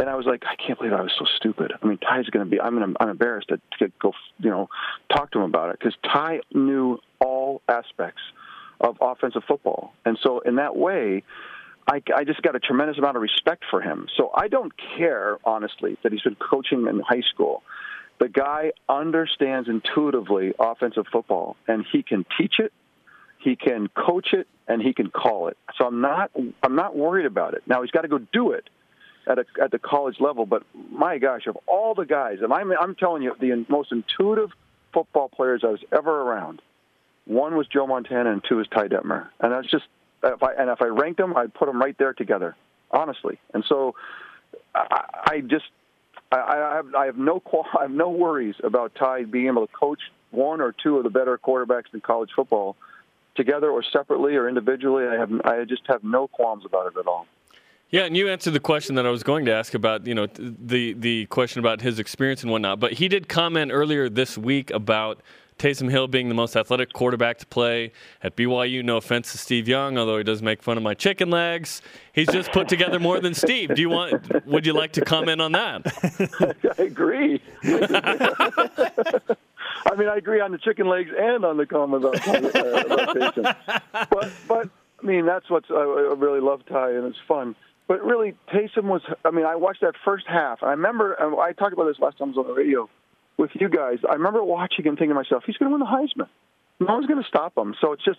[0.00, 1.72] and I was like, I can't believe I was so stupid.
[1.80, 2.60] I mean, Ty's going to be.
[2.60, 4.68] I'm, gonna, I'm embarrassed to, to go, you know,
[5.12, 8.22] talk to him about it because Ty knew all aspects
[8.80, 11.24] of offensive football, and so in that way,
[11.88, 14.06] I, I just got a tremendous amount of respect for him.
[14.16, 17.62] So I don't care, honestly, that he's been coaching in high school.
[18.20, 22.72] The guy understands intuitively offensive football, and he can teach it,
[23.38, 25.56] he can coach it, and he can call it.
[25.76, 26.30] So I'm not,
[26.62, 27.62] I'm not worried about it.
[27.66, 28.68] Now he's got to go do it
[29.28, 30.46] at a, at the college level.
[30.46, 34.50] But my gosh, of all the guys, and I'm I'm telling you, the most intuitive
[34.92, 36.62] football players I was ever around,
[37.26, 39.84] one was Joe Montana and two was Ty Detmer, and that's just
[40.22, 42.56] if I and if I ranked them, I'd put them right there together,
[42.90, 43.38] honestly.
[43.54, 43.94] And so
[44.74, 45.66] I, I just
[46.32, 47.42] I, I have I have no
[47.78, 51.10] I have no worries about Ty being able to coach one or two of the
[51.10, 52.76] better quarterbacks in college football
[53.34, 55.06] together or separately or individually.
[55.06, 57.26] I have I just have no qualms about it at all.
[57.90, 60.26] Yeah, and you answered the question that I was going to ask about, you know,
[60.36, 62.80] the the question about his experience and whatnot.
[62.80, 65.22] But he did comment earlier this week about
[65.58, 68.84] Taysom Hill being the most athletic quarterback to play at BYU.
[68.84, 71.80] No offense to Steve Young, although he does make fun of my chicken legs.
[72.12, 73.74] He's just put together more than Steve.
[73.74, 74.46] Do you want?
[74.46, 76.56] Would you like to comment on that?
[76.78, 77.40] I agree.
[79.86, 83.16] I mean, I agree on the chicken legs and on the comment about, uh, about
[83.16, 83.56] Taysom.
[84.10, 84.68] But, but
[85.02, 85.82] I mean, that's what's I
[86.18, 87.56] really love Ty, and it's fun.
[87.88, 89.00] But really, Taysom was.
[89.24, 90.62] I mean, I watched that first half.
[90.62, 91.16] I remember.
[91.40, 92.88] I talked about this last time I was on the radio
[93.38, 93.98] with you guys.
[94.08, 96.28] I remember watching and thinking to myself, he's going to win the Heisman.
[96.80, 97.74] No one's going to stop him.
[97.80, 98.18] So it's just,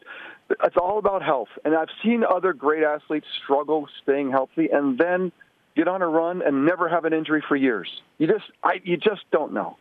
[0.49, 1.49] it's all about health.
[1.63, 5.31] And I've seen other great athletes struggle staying healthy and then
[5.75, 7.89] get on a run and never have an injury for years.
[8.17, 9.77] You just, I, you just don't know.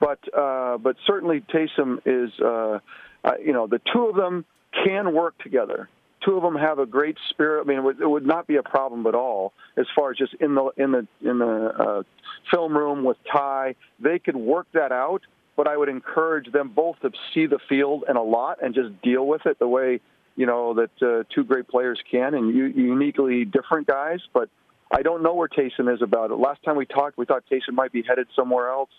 [0.00, 2.80] But, uh, but certainly Taysom is, uh,
[3.24, 4.44] uh, you know, the two of them
[4.84, 5.88] can work together
[6.24, 7.62] two of them have a great spirit.
[7.62, 10.16] I mean, it would, it would not be a problem at all as far as
[10.16, 12.02] just in the in the in the uh,
[12.50, 13.74] film room with Ty.
[14.00, 15.22] They could work that out,
[15.56, 19.00] but I would encourage them both to see the field and a lot and just
[19.02, 20.00] deal with it the way
[20.36, 24.20] you know that uh, two great players can and u- uniquely different guys.
[24.32, 24.48] But
[24.92, 26.34] I don't know where Taysom is about it.
[26.34, 28.90] Last time we talked, we thought Taysom might be headed somewhere else.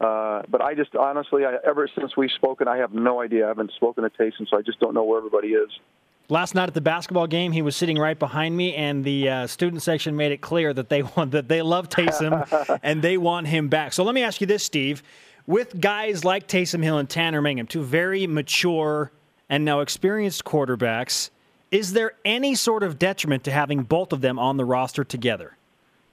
[0.00, 3.44] Uh, but I just honestly, I, ever since we've spoken, I have no idea.
[3.44, 5.70] I haven't spoken to Taysom, so I just don't know where everybody is.
[6.30, 9.46] Last night at the basketball game, he was sitting right behind me, and the uh,
[9.46, 13.46] student section made it clear that they want that they love Taysom and they want
[13.46, 13.92] him back.
[13.92, 15.02] So let me ask you this, Steve:
[15.46, 19.12] with guys like Taysom Hill and Tanner Mangum, two very mature
[19.50, 21.28] and now experienced quarterbacks,
[21.70, 25.58] is there any sort of detriment to having both of them on the roster together?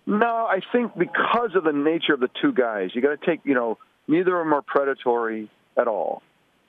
[0.05, 3.39] No, I think because of the nature of the two guys, you got to take
[3.45, 3.77] you know
[4.09, 6.21] neither of them are predatory at all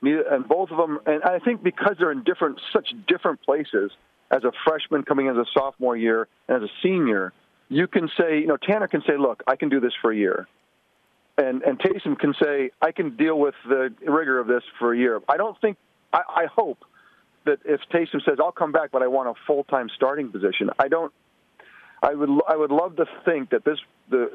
[0.03, 3.93] and both of them, and I think because they're in different, such different places,
[4.33, 7.33] as a freshman coming as a sophomore year and as a senior,
[7.69, 10.17] you can say, you know, Tanner can say, look, I can do this for a
[10.17, 10.49] year.
[11.38, 14.99] And, and Taysom can say, I can deal with the rigor of this for a
[14.99, 15.21] year.
[15.29, 15.77] I don't think,
[16.12, 16.85] I, I hope
[17.45, 20.71] that if Taysom says, I'll come back, but I want a full time starting position,
[20.79, 21.12] I don't,
[22.03, 23.79] I would, I would love to think that this
[24.11, 24.31] the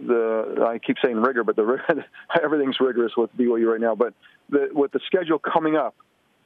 [0.56, 1.80] the I keep saying rigor, but the
[2.44, 3.96] everything's rigorous with BYU right now.
[3.96, 4.14] But
[4.50, 5.96] the, with the schedule coming up,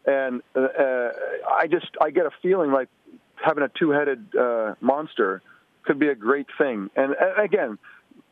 [0.05, 1.11] and uh, uh,
[1.49, 2.89] I just I get a feeling like
[3.35, 5.41] having a two-headed uh, monster
[5.83, 6.89] could be a great thing.
[6.95, 7.79] And uh, again,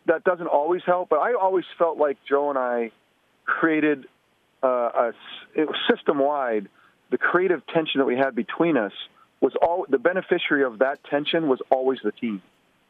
[0.06, 2.92] that doesn't always help, but I always felt like Joe and I
[3.46, 4.06] created
[4.62, 5.12] uh,
[5.58, 6.70] a system-wide
[7.12, 8.92] the creative tension that we had between us
[9.42, 12.42] was all the beneficiary of that tension was always the team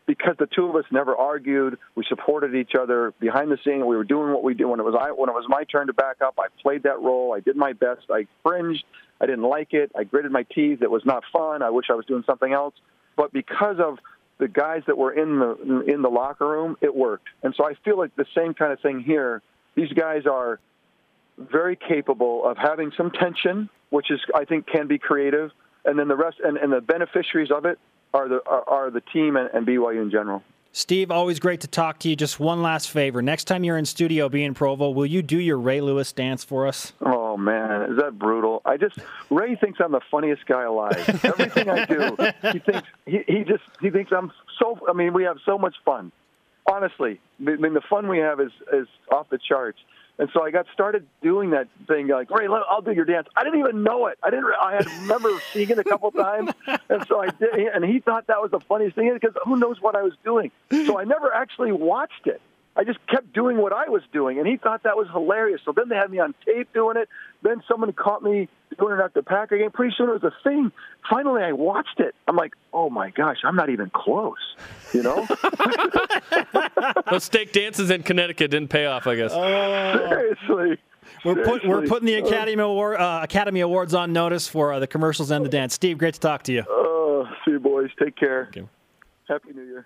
[0.10, 1.78] because the two of us never argued.
[1.94, 3.86] We supported each other behind the scene.
[3.86, 5.86] We were doing what we did when it was I, when it was my turn
[5.86, 6.34] to back up.
[6.40, 7.32] I played that role.
[7.32, 8.02] I did my best.
[8.10, 8.84] I cringed.
[9.22, 9.92] I didn't like it.
[9.96, 10.82] I gritted my teeth.
[10.82, 11.62] It was not fun.
[11.62, 12.74] I wish I was doing something else.
[13.18, 14.00] But because of
[14.40, 17.28] the guys that were in the in the locker room, it worked.
[17.44, 19.44] And so I feel like the same kind of thing here.
[19.76, 20.60] These guys are
[21.38, 25.52] very capable of having some tension, which is I think can be creative,
[25.86, 27.78] and then the rest and, and the beneficiaries of it
[28.14, 30.44] are the are, are the team and, and BYU in general.
[30.72, 32.16] Steve, always great to talk to you.
[32.16, 33.24] Just one last favor.
[33.24, 36.68] Next time you're in studio being Provo, will you do your Ray Lewis dance for
[36.68, 36.94] us?
[37.02, 38.62] Oh man, is that brutal?
[38.66, 41.10] I just Ray thinks I'm the funniest guy alive.
[41.26, 42.16] Everything I do,
[42.52, 45.76] he thinks he, he just he thinks I'm so I mean, we have so much
[45.84, 46.12] fun.
[46.72, 49.80] Honestly, I mean the fun we have is is off the charts.
[50.20, 53.30] And so I got started doing that thing, like, Ray, I'll do your dance.
[53.38, 54.20] I didn't even know it.
[54.22, 54.48] I didn't.
[54.62, 56.52] I had remember seeing it a couple times,
[56.90, 57.54] and so I did.
[57.74, 60.52] And he thought that was the funniest thing because who knows what I was doing.
[60.72, 62.42] So I never actually watched it.
[62.80, 65.60] I just kept doing what I was doing, and he thought that was hilarious.
[65.66, 67.10] So then they had me on tape doing it.
[67.42, 68.48] Then someone caught me
[68.80, 69.70] doing it at the Packer game.
[69.72, 70.72] Pretty soon it was a thing.
[71.10, 72.16] Finally, I watched it.
[72.26, 74.38] I'm like, oh my gosh, I'm not even close.
[74.94, 75.28] You know?
[77.12, 79.34] Those steak dances in Connecticut didn't pay off, I guess.
[79.34, 80.78] Seriously.
[81.26, 84.88] We're, put, we're putting the Academy Award, uh, Academy Awards on notice for uh, the
[84.88, 85.74] commercials and the dance.
[85.74, 86.64] Steve, great to talk to you.
[86.70, 87.90] Oh, see you, boys.
[88.02, 88.48] Take care.
[88.48, 88.66] Okay.
[89.28, 89.86] Happy New Year.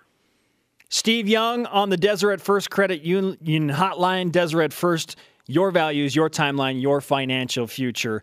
[0.94, 4.30] Steve Young on the Deseret First Credit Union Hotline.
[4.30, 5.16] Deseret First,
[5.48, 8.22] your values, your timeline, your financial future.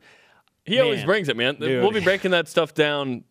[0.63, 1.55] He man, always brings it, man.
[1.55, 1.81] Dude.
[1.81, 3.25] We'll be breaking that stuff down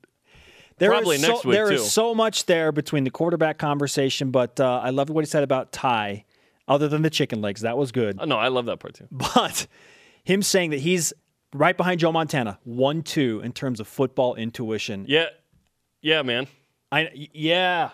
[0.77, 1.77] there probably so, next week There too.
[1.77, 5.43] is so much there between the quarterback conversation, but uh, I loved what he said
[5.43, 6.27] about Ty.
[6.69, 8.19] Other than the chicken legs, that was good.
[8.21, 9.09] Oh, no, I love that part too.
[9.11, 9.67] But
[10.23, 11.15] him saying that he's
[11.55, 15.07] right behind Joe Montana, one two in terms of football intuition.
[15.09, 15.29] Yeah,
[16.03, 16.47] yeah, man.
[16.93, 17.91] I yeah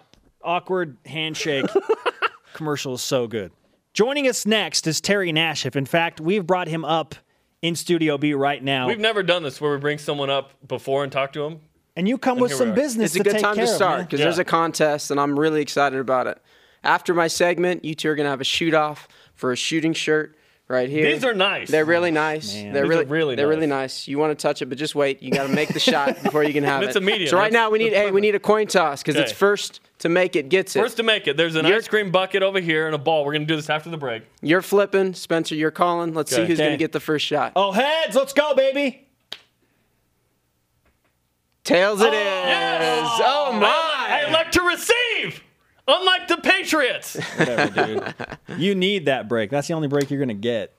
[0.47, 1.67] awkward handshake
[2.55, 3.53] commercial is so good.
[3.93, 5.77] Joining us next is Terry Nashif.
[5.77, 7.15] In fact, we've brought him up
[7.63, 8.87] in Studio B right now.
[8.87, 11.61] We've never done this where we bring someone up before and talk to them.
[11.97, 13.17] And you come and with some business.
[13.17, 14.27] It's a good time to start because yeah.
[14.27, 16.39] there's a contest, and I'm really excited about it.
[16.85, 19.95] After my segment, you two are going to have a shoot off for a shooting
[19.95, 20.37] shirt
[20.69, 21.13] right here.
[21.13, 21.71] These are nice.
[21.71, 22.55] They're really oh, nice.
[22.55, 22.73] Man.
[22.73, 23.55] They're really, really they're nice.
[23.55, 24.09] really nice.
[24.09, 25.23] You want to touch it, but just wait.
[25.23, 26.89] You got to make the shot before you can have it's it.
[26.91, 27.31] It's immediate.
[27.31, 29.25] So right that's, now we need hey we need a coin toss because okay.
[29.25, 30.81] it's first to make it gets it.
[30.81, 31.37] First to make it.
[31.37, 33.25] There's an you're, ice cream bucket over here and a ball.
[33.25, 34.25] We're gonna do this after the break.
[34.43, 35.55] You're flipping, Spencer.
[35.55, 36.15] You're calling.
[36.15, 36.43] Let's okay.
[36.43, 36.69] see who's okay.
[36.69, 37.53] gonna get the first shot.
[37.57, 39.03] Oh heads, let's go, baby.
[41.65, 42.15] Tails it oh, is.
[42.15, 43.21] Yes.
[43.25, 43.67] Oh my!
[43.67, 45.43] I, I like to receive.
[45.89, 47.17] Unlike the Patriots.
[47.37, 48.59] Whatever, dude.
[48.59, 49.51] you need that break.
[49.51, 50.77] That's the only break you're going to get.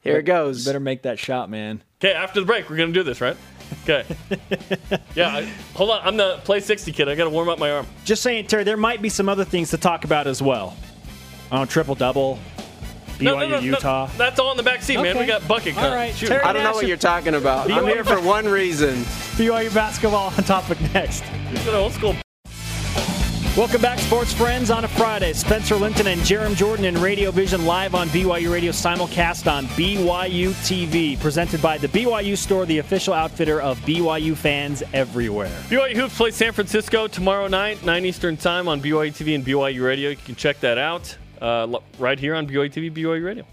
[0.00, 0.64] Here but it goes.
[0.64, 1.82] better make that shot, man.
[2.00, 3.36] Okay, after the break, we're going to do this, right?
[3.82, 4.04] Okay.
[5.14, 5.42] yeah, I,
[5.74, 6.00] hold on.
[6.02, 7.08] I'm the play 60 kid.
[7.08, 7.86] I got to warm up my arm.
[8.04, 10.76] Just saying, Terry, there might be some other things to talk about as well.
[11.50, 12.38] Oh, on triple double.
[13.18, 14.06] BYU, no, no, no, Utah.
[14.16, 15.12] that's all in the back seat, okay.
[15.12, 15.18] man.
[15.18, 16.14] We got bucket All right.
[16.14, 17.68] Terry I don't know what you're talking about.
[17.68, 18.94] BYU I'm here for one reason.
[19.34, 21.24] BYU basketball on topic next.
[21.50, 22.14] He's an old school.
[23.58, 25.32] Welcome back, sports friends, on a Friday.
[25.32, 30.50] Spencer Linton and Jarom Jordan in Radio Vision live on BYU Radio, simulcast on BYU
[30.62, 35.50] TV, presented by the BYU Store, the official outfitter of BYU fans everywhere.
[35.70, 39.84] BYU Hoops play San Francisco tomorrow night, 9 Eastern Time on BYU TV and BYU
[39.84, 40.10] Radio.
[40.10, 43.44] You can check that out uh, right here on BYU TV, BYU Radio.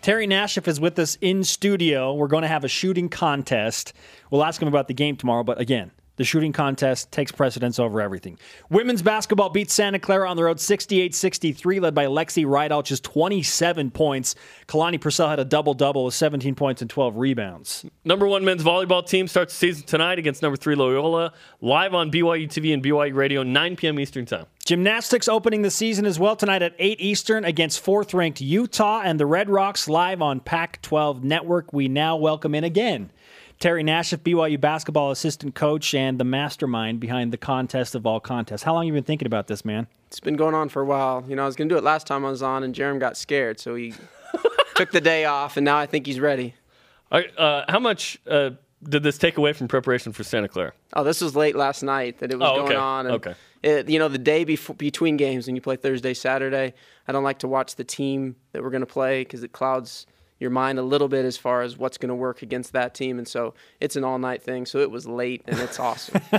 [0.00, 2.14] Terry Nashif is with us in studio.
[2.14, 3.94] We're going to have a shooting contest.
[4.30, 7.98] We'll ask him about the game tomorrow, but again, the shooting contest takes precedence over
[7.98, 8.38] everything.
[8.68, 13.02] Women's basketball beats Santa Clara on the road 68 63, led by Lexi Rydalch, just
[13.04, 14.34] 27 points.
[14.68, 17.86] Kalani Purcell had a double double with 17 points and 12 rebounds.
[18.04, 22.10] Number one men's volleyball team starts the season tonight against number three Loyola, live on
[22.10, 23.98] BYU TV and BYU Radio, 9 p.m.
[23.98, 24.44] Eastern Time.
[24.66, 29.18] Gymnastics opening the season as well tonight at 8 Eastern against fourth ranked Utah and
[29.18, 31.72] the Red Rocks live on Pac 12 Network.
[31.72, 33.10] We now welcome in again
[33.60, 38.62] Terry Nashif, BYU basketball assistant coach and the mastermind behind the contest of all contests.
[38.62, 39.86] How long have you been thinking about this, man?
[40.06, 41.22] It's been going on for a while.
[41.28, 42.98] You know, I was going to do it last time I was on, and Jarom
[42.98, 43.92] got scared, so he
[44.76, 46.54] took the day off, and now I think he's ready.
[47.12, 48.50] uh, how much uh,
[48.82, 50.72] did this take away from preparation for Santa Clara?
[50.94, 53.06] Oh, this was late last night that it was Oh, going on.
[53.06, 53.34] And Okay.
[53.62, 56.72] It, you know, the day before, between games when you play Thursday, Saturday,
[57.06, 60.06] I don't like to watch the team that we're going to play because it clouds
[60.40, 63.18] your mind a little bit as far as what's going to work against that team.
[63.18, 64.66] And so it's an all night thing.
[64.66, 66.20] So it was late and it's awesome.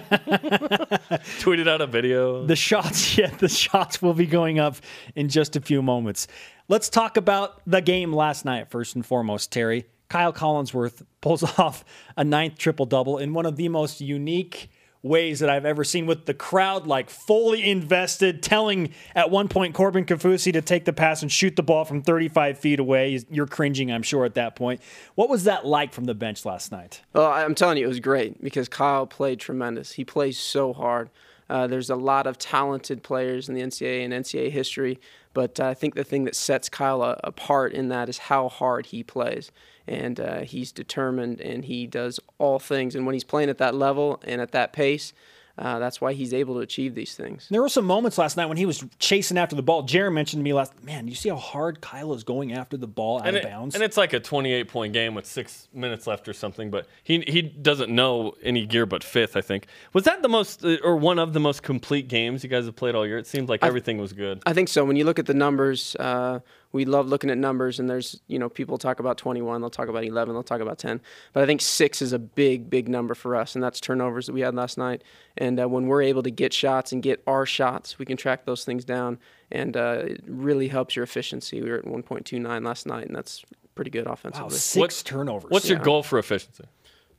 [1.40, 2.46] Tweeted out a video.
[2.46, 4.76] The shots, yeah, the shots will be going up
[5.16, 6.28] in just a few moments.
[6.68, 9.86] Let's talk about the game last night, first and foremost, Terry.
[10.10, 11.86] Kyle Collinsworth pulls off
[12.18, 14.70] a ninth triple double in one of the most unique
[15.04, 19.74] ways that I've ever seen, with the crowd like fully invested, telling at one point
[19.74, 23.20] Corbin Kaufusi to take the pass and shoot the ball from 35 feet away.
[23.30, 24.82] You're cringing, I'm sure, at that point.
[25.16, 27.02] What was that like from the bench last night?
[27.14, 29.94] Well, I'm telling you, it was great because Kyle played tremendous.
[29.94, 31.10] He plays so hard.
[31.50, 35.02] Uh, there's a lot of talented players in the NCAA and NCAA history,
[35.34, 38.86] but uh, I think the thing that sets Kyle apart in that is how hard
[38.86, 39.52] he plays.
[39.88, 42.96] And uh, he's determined and he does all things.
[42.96, 45.14] And when he's playing at that level and at that pace,
[45.58, 47.48] uh, that's why he's able to achieve these things.
[47.52, 49.84] There were some moments last night when he was chasing after the ball.
[49.84, 52.88] Jarom mentioned to me last, man, you see how hard Kyle is going after the
[52.88, 53.76] ball out and, of it- bounds?
[53.76, 57.24] and it's like a 28 point game with six minutes left or something, but he
[57.28, 59.68] he doesn't know any gear but fifth, I think.
[59.94, 62.76] Was that the most, uh, or one of the most complete games you guys have
[62.76, 63.18] played all year?
[63.18, 64.42] It seemed like everything was good.
[64.46, 64.86] I think so.
[64.86, 66.40] When you look at the numbers, uh,
[66.72, 69.90] we love looking at numbers, and there's, you know, people talk about 21, they'll talk
[69.90, 71.02] about 11, they'll talk about 10.
[71.34, 74.34] But I think six is a big, big number for us, and that's turnovers that
[74.34, 75.04] we had last night.
[75.38, 78.46] And uh, when we're able to get shots and get our shots, we can track
[78.46, 79.20] those things down,
[79.52, 81.62] and uh, it really helps your efficiency.
[81.62, 83.44] We were at 1.29 last night, and that's
[83.76, 84.16] pretty good wow,
[84.50, 85.52] six What- turnovers.
[85.52, 86.66] What's your goal for efficiency?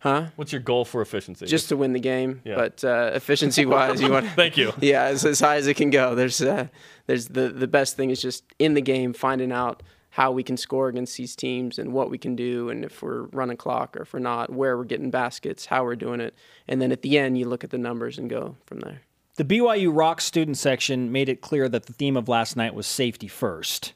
[0.02, 0.26] Huh?
[0.34, 1.46] What's your goal for efficiency?
[1.46, 2.56] Just to win the game, Yeah.
[2.56, 4.26] but uh, efficiency-wise, you want.
[4.36, 4.72] Thank you.
[4.80, 6.16] yeah, as, as high as it can go.
[6.16, 6.66] There's uh,
[7.06, 10.56] there's the the best thing is just in the game finding out how we can
[10.56, 14.02] score against these teams and what we can do and if we're running clock or
[14.02, 16.34] if we're not, where we're getting baskets, how we're doing it,
[16.68, 19.00] and then at the end you look at the numbers and go from there.
[19.36, 22.86] The BYU Rock student section made it clear that the theme of last night was
[22.86, 23.94] safety first.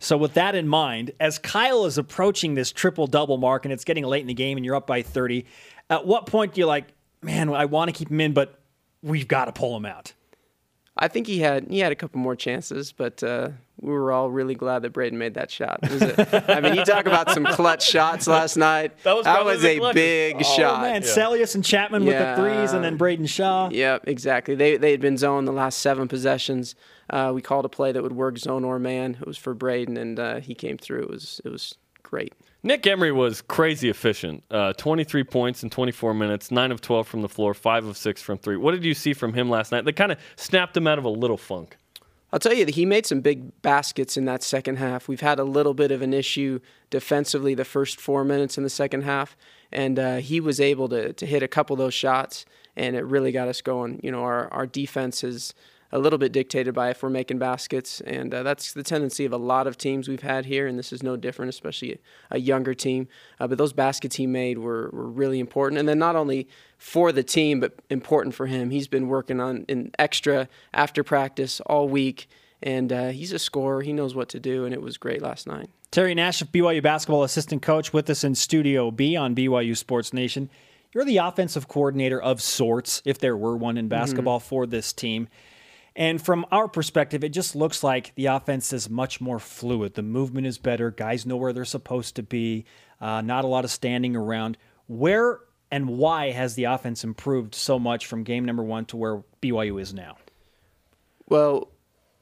[0.00, 3.84] So, with that in mind, as Kyle is approaching this triple double mark and it's
[3.84, 5.46] getting late in the game and you're up by 30,
[5.88, 6.84] at what point do you like,
[7.22, 8.58] man, I want to keep him in, but
[9.02, 10.12] we've got to pull him out?
[10.98, 14.30] I think he had he had a couple more chances, but uh, we were all
[14.30, 15.80] really glad that Braiden made that shot.
[15.82, 18.98] It was a- I mean, you talk about some clutch shots last night.
[19.02, 19.94] That was probably the a clutchest.
[19.94, 20.80] big Oh, shot.
[20.80, 23.68] man, Seljaas and Chapman with the threes and then Braiden Shaw.
[23.70, 24.54] Yep, exactly.
[24.54, 26.74] They they had been zoned the last seven possessions.
[27.08, 29.16] Uh, we called a play that would work zone or man.
[29.20, 31.02] It was for Braiden, and uh, he came through.
[31.02, 32.32] It was it was great.
[32.62, 34.42] Nick Emery was crazy efficient.
[34.50, 38.22] Uh, 23 points in 24 minutes, 9 of 12 from the floor, 5 of 6
[38.22, 38.56] from 3.
[38.56, 41.04] What did you see from him last night that kind of snapped him out of
[41.04, 41.76] a little funk?
[42.32, 45.06] I'll tell you that he made some big baskets in that second half.
[45.06, 46.58] We've had a little bit of an issue
[46.90, 49.36] defensively the first four minutes in the second half,
[49.70, 53.04] and uh, he was able to, to hit a couple of those shots, and it
[53.04, 54.00] really got us going.
[54.02, 55.54] You know, our, our defense is
[55.96, 59.32] a little bit dictated by if we're making baskets, and uh, that's the tendency of
[59.32, 61.98] a lot of teams we've had here, and this is no different, especially
[62.30, 63.08] a younger team.
[63.40, 67.12] Uh, but those baskets he made were, were really important, and then not only for
[67.12, 68.68] the team, but important for him.
[68.68, 72.28] He's been working on in extra after practice all week,
[72.62, 73.80] and uh, he's a scorer.
[73.80, 75.70] He knows what to do, and it was great last night.
[75.90, 80.50] Terry Nashif BYU basketball assistant coach, with us in Studio B on BYU Sports Nation.
[80.92, 85.28] You're the offensive coordinator of sorts, if there were one in basketball for this team.
[85.96, 89.94] And from our perspective, it just looks like the offense is much more fluid.
[89.94, 90.90] The movement is better.
[90.90, 92.66] Guys know where they're supposed to be.
[93.00, 94.58] Uh, not a lot of standing around.
[94.86, 99.22] Where and why has the offense improved so much from game number one to where
[99.42, 100.18] BYU is now?
[101.28, 101.68] Well,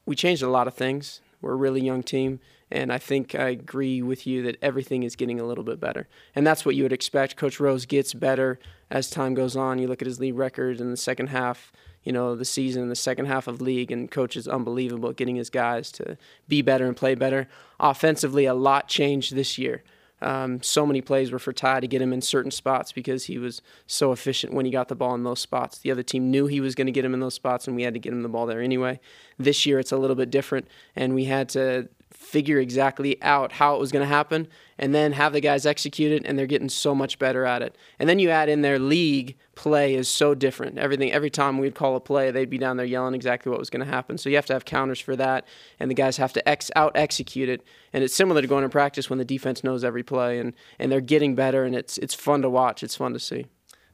[0.05, 1.21] we changed a lot of things.
[1.41, 2.39] We're a really young team,
[2.71, 6.07] and I think I agree with you that everything is getting a little bit better.
[6.33, 7.35] And that's what you would expect.
[7.35, 8.57] Coach Rose gets better
[8.89, 9.77] as time goes on.
[9.77, 11.71] You look at his lead record in the second half,
[12.05, 15.49] you know, the season, the second half of league, and coach is unbelievable getting his
[15.49, 17.47] guys to be better and play better.
[17.79, 19.83] Offensively, a lot changed this year.
[20.21, 23.37] Um, so many plays were for Ty to get him in certain spots because he
[23.37, 25.79] was so efficient when he got the ball in those spots.
[25.79, 27.83] The other team knew he was going to get him in those spots, and we
[27.83, 28.99] had to get him the ball there anyway.
[29.37, 31.89] This year, it's a little bit different, and we had to
[32.25, 36.11] figure exactly out how it was going to happen and then have the guys execute
[36.11, 37.77] it and they're getting so much better at it.
[37.99, 40.77] And then you add in their league play is so different.
[40.77, 43.69] Everything every time we'd call a play they'd be down there yelling exactly what was
[43.69, 44.17] going to happen.
[44.17, 45.45] So you have to have counters for that
[45.79, 47.63] and the guys have to ex- out execute it.
[47.93, 50.91] And it's similar to going to practice when the defense knows every play and and
[50.91, 52.83] they're getting better and it's it's fun to watch.
[52.83, 53.45] It's fun to see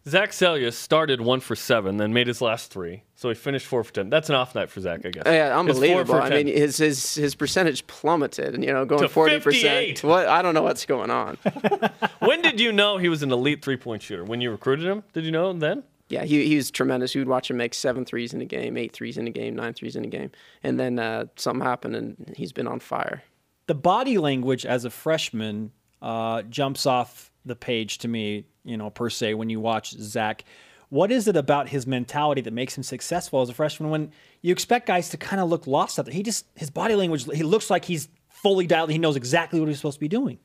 [0.08, 3.04] Zach Seljaas started one for seven, then made his last three.
[3.16, 4.10] So he finished four for ten.
[4.10, 5.24] That's an off night for Zach, I guess.
[5.28, 6.16] Yeah, unbelievable.
[6.16, 9.90] I mean, his his his percentage plummeted, and you know, going To forty 58.
[9.96, 10.10] percent.
[10.10, 10.28] What?
[10.28, 11.38] I don't know what's going on.
[12.20, 14.24] when did you know he was an elite three point shooter?
[14.24, 15.04] When you recruited him?
[15.14, 15.84] Did you know then?
[16.10, 17.16] Yeah, he, he was tremendous.
[17.16, 19.56] You would watch him make seven threes in a game, eight threes in a game,
[19.56, 20.32] nine threes in a game,
[20.62, 23.24] and then uh, something happened, and he's been on fire.
[23.68, 25.72] the body language as a freshman
[26.02, 30.44] uh, jumps off the page to me, you know, per se, when you watch Zach.
[30.90, 34.12] What is it about his mentality that makes him successful as a freshman when
[34.42, 36.14] you expect guys to kind of look lost out there?
[36.14, 38.92] He just, his body language, he looks like he's fully dialed.
[38.92, 40.40] He knows exactly what he's supposed to be doing.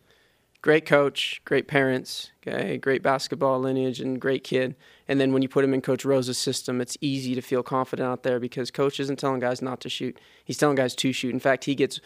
[0.62, 4.74] Great coach, great parents, okay, great basketball lineage, and great kid.
[5.06, 8.08] And then when you put him in Coach Rose's system, it's easy to feel confident
[8.08, 10.18] out there because Coach isn't telling guys not to shoot.
[10.44, 11.32] He's telling guys to shoot.
[11.32, 12.00] In fact, he gets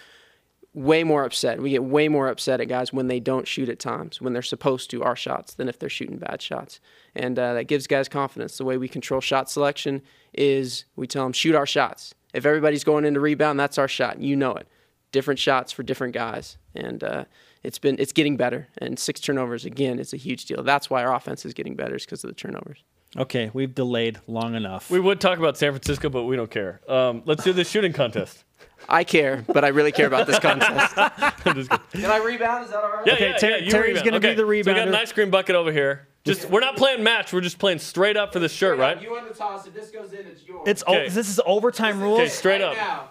[0.72, 1.60] way more upset.
[1.60, 4.42] We get way more upset at guys when they don't shoot at times, when they're
[4.42, 6.80] supposed to our shots, than if they're shooting bad shots.
[7.14, 8.56] And uh, that gives guys confidence.
[8.56, 10.02] The way we control shot selection
[10.32, 12.14] is we tell them, shoot our shots.
[12.32, 14.20] If everybody's going into rebound, that's our shot.
[14.20, 14.68] You know it.
[15.10, 16.56] Different shots for different guys.
[16.76, 17.24] And uh,
[17.64, 18.68] it's been it's getting better.
[18.78, 20.62] And six turnovers, again, is a huge deal.
[20.62, 22.84] That's why our offense is getting better, is because of the turnovers.
[23.16, 24.88] Okay, we've delayed long enough.
[24.88, 26.80] We would talk about San Francisco, but we don't care.
[26.88, 28.44] Um, let's do the shooting contest.
[28.90, 30.94] I care, but I really care about this contest.
[30.96, 32.02] I'm just kidding.
[32.02, 32.64] Can I rebound?
[32.64, 33.06] Is that all right?
[33.06, 34.04] Yeah, Okay, yeah, Ter- yeah, you Terry's rebound.
[34.06, 36.08] gonna be Okay, the So we got an ice cream bucket over here.
[36.24, 37.32] Just we're not playing match.
[37.32, 39.00] We're just playing straight up for this shirt, right?
[39.00, 39.66] You won the toss.
[39.66, 40.62] If this goes in, it's yours.
[40.66, 41.06] it's Okay.
[41.06, 42.20] oh, this is overtime rules.
[42.20, 42.76] Okay, straight up.
[42.76, 43.08] now.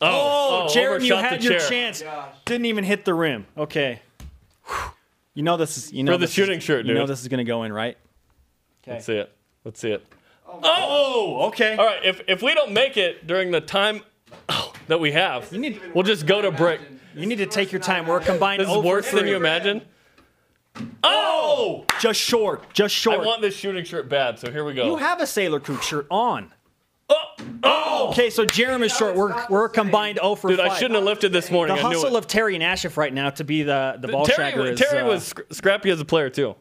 [0.00, 1.68] Oh, oh, oh Jared, you had your chair.
[1.68, 2.02] chance.
[2.46, 3.46] Didn't even hit the rim.
[3.56, 4.00] Okay.
[5.34, 7.20] You know this is you know For the this is- shooting shirt, You know this
[7.22, 7.96] is gonna go in, right?
[8.82, 8.92] Okay.
[8.92, 9.32] Let's see it.
[9.64, 10.04] Let's see it.
[10.46, 11.76] Oh, oh okay.
[11.76, 12.04] All right.
[12.04, 14.02] If if we don't make it during the time
[14.88, 16.80] that we have, need- we'll just go to brick.
[17.14, 18.06] You need to take your time.
[18.06, 18.60] We're combined.
[18.60, 19.82] This is worse than you imagine.
[21.02, 21.84] Oh!
[22.00, 22.72] Just short.
[22.72, 23.20] Just short.
[23.20, 24.86] I want this shooting shirt bad, so here we go.
[24.86, 26.52] you have a Sailor Crew shirt on.
[27.08, 27.14] oh!
[27.62, 28.08] Oh!
[28.10, 29.14] Okay, so Jeremy is short.
[29.14, 30.70] We're we're combined 0 for Dude, 5.
[30.70, 31.76] I shouldn't have lifted this morning.
[31.76, 32.18] The I knew hustle it.
[32.18, 34.78] of Terry Nashif right now to be the the ball Terry, shagger is.
[34.80, 36.56] Terry uh, was sc- scrappy as a player too.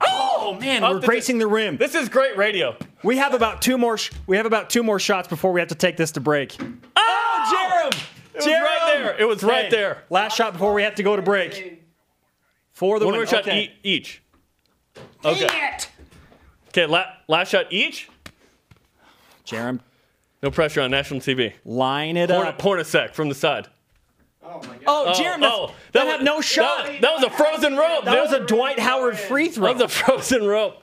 [0.00, 1.76] Oh Oh, man, Up we're the- gracing the rim.
[1.78, 2.76] This is great radio.
[3.02, 3.96] We have about two more.
[3.96, 6.56] Sh- we have about two more shots before we have to take this to break.
[6.96, 7.98] Oh, Jarom!
[8.34, 9.16] It was right there.
[9.20, 10.02] It was right there.
[10.10, 11.82] Last shot before we have to go to break.
[12.72, 13.20] For the One win.
[13.20, 13.64] more shot okay.
[13.64, 14.22] e- each.
[15.24, 15.46] Okay.
[15.46, 15.88] it!
[16.68, 18.08] Okay, la- last shot each.
[19.46, 19.80] Jarom,
[20.42, 21.52] No pressure on national TV.
[21.64, 22.58] line it Porn, up.
[22.60, 23.68] pornosec from the side.
[24.46, 26.86] Oh, oh, Oh, Jarom, that's, oh, that, was- had no shot.
[26.86, 28.04] That, that was a frozen rope.
[28.04, 29.66] That was a Dwight Howard free throw.
[29.68, 30.76] That was a frozen rope.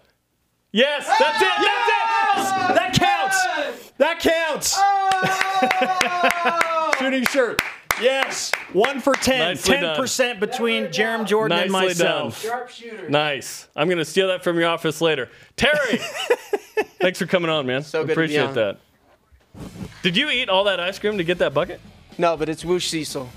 [0.73, 1.47] Yes, that's it.
[1.57, 2.75] That's it.
[2.75, 3.91] that counts.
[3.97, 4.75] That counts.
[4.79, 6.91] Oh!
[6.99, 7.61] Shooting shirt.
[8.01, 8.51] Yes.
[8.73, 9.39] One for 10.
[9.39, 12.41] Nicely 10% between Jarom Jordan and myself.
[12.41, 12.51] done.
[12.51, 13.09] Sharpshooter.
[13.09, 13.67] Nice.
[13.75, 15.29] I'm gonna steal that from your office later.
[15.57, 15.97] Terry,
[16.99, 17.83] thanks for coming on, man.
[17.83, 18.53] So good to be Appreciate on.
[18.55, 18.77] that.
[20.03, 21.79] Did you eat all that ice cream to get that bucket?
[22.17, 23.29] No, but it's Woosh Cecil.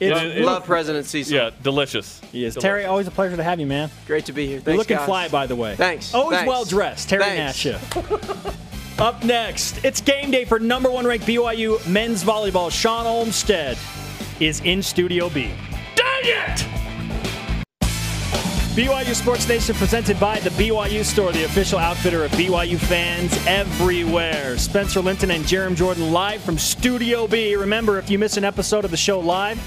[0.00, 1.34] It's Yeah, it- Love President Cecil.
[1.36, 2.20] Yeah, delicious.
[2.32, 2.54] He is.
[2.54, 2.62] Delicious.
[2.62, 3.90] Terry, always a pleasure to have you, man.
[4.06, 4.56] Great to be here.
[4.56, 5.06] Thanks, You're looking guys.
[5.06, 5.76] fly, by the way.
[5.76, 6.12] Thanks.
[6.14, 6.48] Always Thanks.
[6.48, 7.08] well dressed.
[7.08, 7.58] Terry Thanks.
[7.62, 8.54] Nashif.
[8.98, 12.70] Up next, it's game day for number one ranked BYU men's volleyball.
[12.70, 13.76] Shawn Olmstead
[14.40, 15.50] is in Studio B.
[15.96, 16.66] Dang it!
[18.74, 24.58] BYU Sports Nation presented by the BYU Store, the official outfitter of BYU fans everywhere.
[24.58, 27.54] Spencer Linton and Jarom Jordan live from Studio B.
[27.54, 29.58] Remember, if you miss an episode of the show live,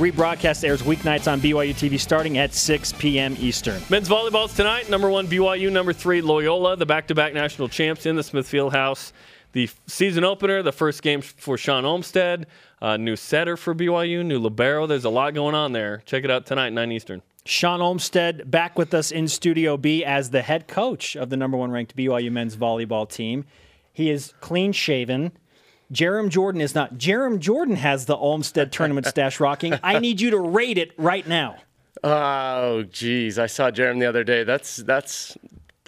[0.00, 3.36] rebroadcast airs weeknights on BYU TV starting at 6 p.m.
[3.38, 3.82] Eastern.
[3.90, 4.88] Men's volleyball's tonight.
[4.88, 9.12] Number one BYU, number three Loyola, the back-to-back national champs in the Smithfield House.
[9.52, 12.46] The season opener, the first game for Shawn Olmstead,
[12.80, 14.86] uh, new setter for BYU, new libero.
[14.86, 16.02] There's a lot going on there.
[16.06, 17.20] Check it out tonight, 9 Eastern.
[17.44, 21.58] Shawn Olmstead back with us in Studio B as the head coach of the number
[21.58, 23.44] one ranked BYU men's volleyball team.
[23.92, 25.32] He is clean shaven.
[25.92, 26.94] Jarom Jordan is not.
[26.94, 29.74] Jarom Jordan has the Olmstead tournament stash rocking.
[29.82, 31.56] I need you to rate it right now.
[32.04, 33.38] Oh, geez.
[33.38, 34.44] I saw Jarom the other day.
[34.44, 35.36] That's that's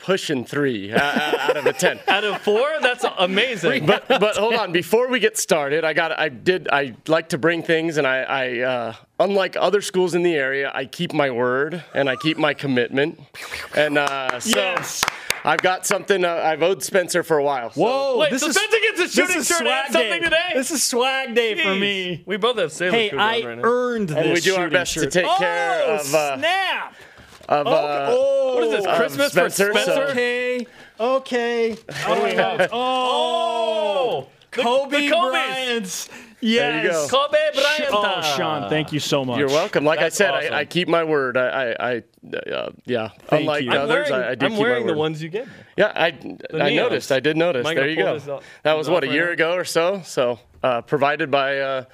[0.03, 2.01] pushing three out of a ten.
[2.09, 3.87] Out of four, that's amazing.
[3.87, 4.73] But but hold on.
[4.73, 8.19] Before we get started, I got I did I like to bring things, and I
[8.23, 12.37] I uh, unlike other schools in the area, I keep my word and I keep
[12.37, 13.21] my commitment,
[13.75, 14.59] and uh, so.
[14.59, 15.03] Yes.
[15.45, 17.73] I've got something uh, I've owed Spencer for a while.
[17.73, 18.19] so- Whoa!
[18.19, 20.21] Wait, this so is, Spencer gets a shooting is shirt and swag something day.
[20.21, 20.51] today?
[20.55, 22.23] This is swag day for me.
[22.27, 23.63] We both have Sailor Hey, Crew I on right now.
[23.65, 24.17] earned this.
[24.19, 25.13] And we do our shooting best to shirt.
[25.13, 26.95] take care oh, of, uh, snap.
[27.53, 30.11] Of, uh, oh, What is this, um, Christmas Spencer, for so- Spencer?
[30.13, 30.67] Okay.
[30.99, 31.71] Okay.
[32.07, 32.71] What do we have?
[32.73, 35.31] Oh, The- Kobe the Kobe's.
[35.31, 36.09] Bryant's.
[36.41, 36.85] Yes.
[36.85, 37.07] you go.
[37.09, 37.89] Kobe Bryant.
[37.93, 39.39] Oh, Shawn, thank you so much.
[39.39, 39.85] You're welcome.
[39.85, 40.55] Like That's I said, awesome.
[40.55, 41.37] I, I keep my word.
[41.37, 41.47] I,
[41.79, 42.03] I, I
[42.51, 43.11] uh, yeah.
[43.27, 43.71] Thank Unlike you.
[43.71, 45.53] I'm others, wearing, I, I do I'm keep my wearing the ones you gave me.
[45.77, 46.75] Yeah, I, I neons.
[46.77, 47.13] noticed.
[47.13, 47.65] I did notice.
[47.65, 48.41] There you go.
[48.65, 50.03] That was what a year ago or so.
[50.05, 51.85] So uh, provided by uh,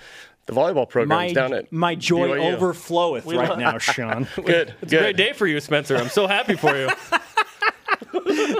[0.48, 2.58] the volleyball programs my, down at my joy BYU.
[2.58, 4.26] overfloweth right now, Shawn.
[4.36, 4.74] Good.
[4.80, 5.96] It's a great day for you, Spencer.
[5.96, 6.88] I'm so happy for you.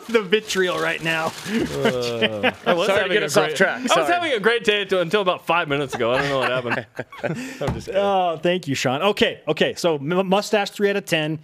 [0.08, 1.32] the vitriol right now.
[1.46, 3.90] I was Sorry to get a us off great- track.
[3.90, 6.12] I was having a great day until about five minutes ago.
[6.12, 6.86] I don't know what happened.
[7.62, 8.00] I'm just kidding.
[8.00, 9.00] Oh, thank you, Shawn.
[9.00, 9.74] Okay, okay.
[9.74, 11.38] So mustache three out of ten.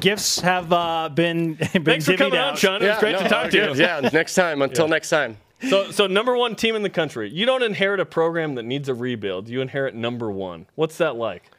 [0.00, 2.48] Gifts have uh, been been Thanks for coming out.
[2.48, 2.82] on, Shawn.
[2.82, 3.74] It was great no, to talk to you.
[3.74, 4.60] Yeah, next time.
[4.60, 5.36] Until next time.
[5.62, 7.30] So, so number one team in the country.
[7.30, 9.48] You don't inherit a program that needs a rebuild.
[9.48, 10.66] You inherit number one.
[10.74, 11.50] What's that like?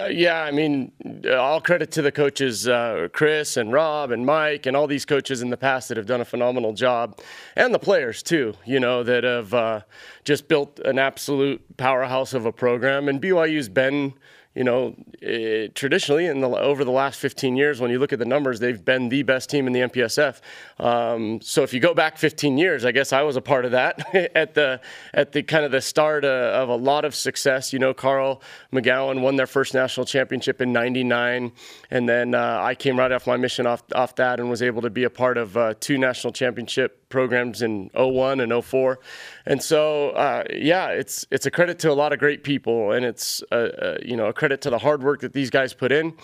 [0.00, 0.92] Uh, yeah, I mean,
[1.26, 5.04] uh, all credit to the coaches, uh, Chris and Rob and Mike, and all these
[5.04, 7.18] coaches in the past that have done a phenomenal job,
[7.56, 8.54] and the players too.
[8.64, 9.80] You know that have uh,
[10.24, 13.08] just built an absolute powerhouse of a program.
[13.08, 14.14] And BYU's been,
[14.54, 18.18] you know, eh, traditionally in the over the last 15 years, when you look at
[18.18, 20.40] the numbers, they've been the best team in the MPSF.
[20.80, 23.70] Um, so if you go back 15 years, I guess I was a part of
[23.70, 24.80] that at the
[25.14, 27.72] at the kind of the start uh, of a lot of success.
[27.72, 28.42] You know, Carl
[28.72, 31.52] McGown won their first national championship in '99,
[31.90, 34.82] and then uh, I came right off my mission off off that and was able
[34.82, 38.98] to be a part of uh, two national championship programs in 01 and 04.
[39.44, 43.04] And so, uh, yeah, it's it's a credit to a lot of great people, and
[43.04, 45.92] it's uh, uh, you know a credit to the hard work that these guys put
[45.92, 46.14] in.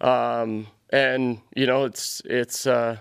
[0.00, 2.96] Um, and you know, it's it's uh,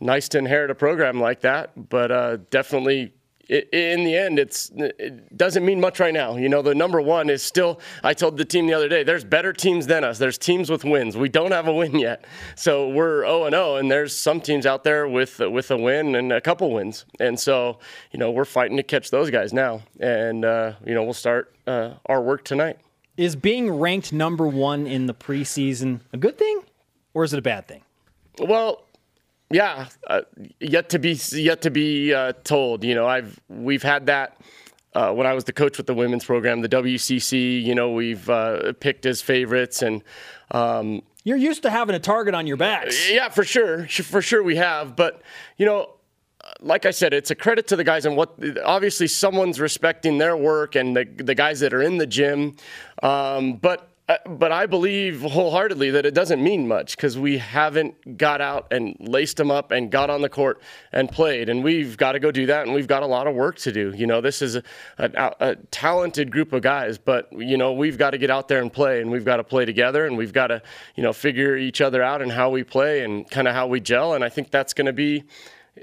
[0.00, 3.14] nice to inherit a program like that, but uh, definitely.
[3.48, 6.36] In the end, it's it doesn't mean much right now.
[6.36, 7.80] You know, the number one is still.
[8.02, 10.18] I told the team the other day, there's better teams than us.
[10.18, 11.16] There's teams with wins.
[11.16, 12.24] We don't have a win yet,
[12.54, 16.14] so we're 0 and 0, and there's some teams out there with with a win
[16.14, 17.04] and a couple wins.
[17.20, 17.78] And so,
[18.12, 21.54] you know, we're fighting to catch those guys now, and uh, you know, we'll start
[21.66, 22.78] uh, our work tonight.
[23.16, 26.62] Is being ranked number one in the preseason a good thing,
[27.12, 27.82] or is it a bad thing?
[28.38, 28.84] Well,
[29.52, 30.22] yeah, uh,
[30.60, 32.84] yet to be yet to be uh, told.
[32.84, 34.40] You know, I've we've had that
[34.94, 37.62] uh, when I was the coach with the women's program, the WCC.
[37.62, 40.02] You know, we've uh, picked as favorites, and
[40.50, 42.88] um, You're used to having a target on your back.
[43.10, 44.96] yeah, for sure, for sure we have.
[44.96, 45.22] But
[45.56, 45.94] you know,
[46.60, 48.34] like I said, it's a credit to the guys and what
[48.64, 52.56] obviously someone's respecting their work and the the guys that are in the gym.
[53.02, 57.38] Um, but uh, Uh, but I believe wholeheartedly that it doesn't mean much because we
[57.38, 60.60] haven't got out and laced them up and got on the court
[60.92, 63.34] and played, and we've got to go do that, and we've got a lot of
[63.34, 63.94] work to do.
[63.96, 64.62] You know, this is a,
[64.98, 68.60] a, a talented group of guys, but you know we've got to get out there
[68.60, 70.60] and play, and we've got to play together, and we've got to
[70.94, 73.80] you know figure each other out and how we play and kind of how we
[73.80, 75.24] gel, and I think that's going to be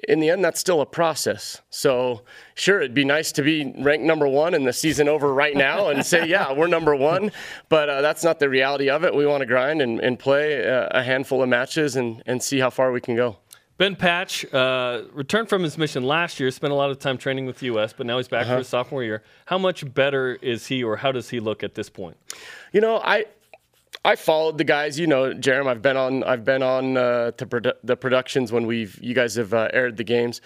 [0.07, 1.61] in the end, that's still a process.
[1.69, 2.21] So,
[2.53, 5.89] sure, it'd be nice to be ranked number one and the season over right now
[5.89, 7.31] and say, yeah, we're number one.
[7.69, 9.15] But uh, that's not the reality of it.
[9.15, 12.59] We want to grind and, and play uh, a handful of matches and, and see
[12.59, 13.37] how far we can go.
[13.79, 17.45] Ben Patch uh, returned from his mission last year, spent a lot of time training
[17.45, 19.23] with the U.S., but now he's back for his sophomore year.
[19.45, 22.17] How much better is he, or how does he look at this point?
[22.73, 23.25] You know, I
[24.09, 24.97] I followed the guys.
[24.97, 25.67] You know, Jarom.
[25.67, 26.23] I've been on.
[26.23, 29.97] I've been on uh, to produ- the productions when we've you guys have uh, aired
[29.97, 30.41] the games.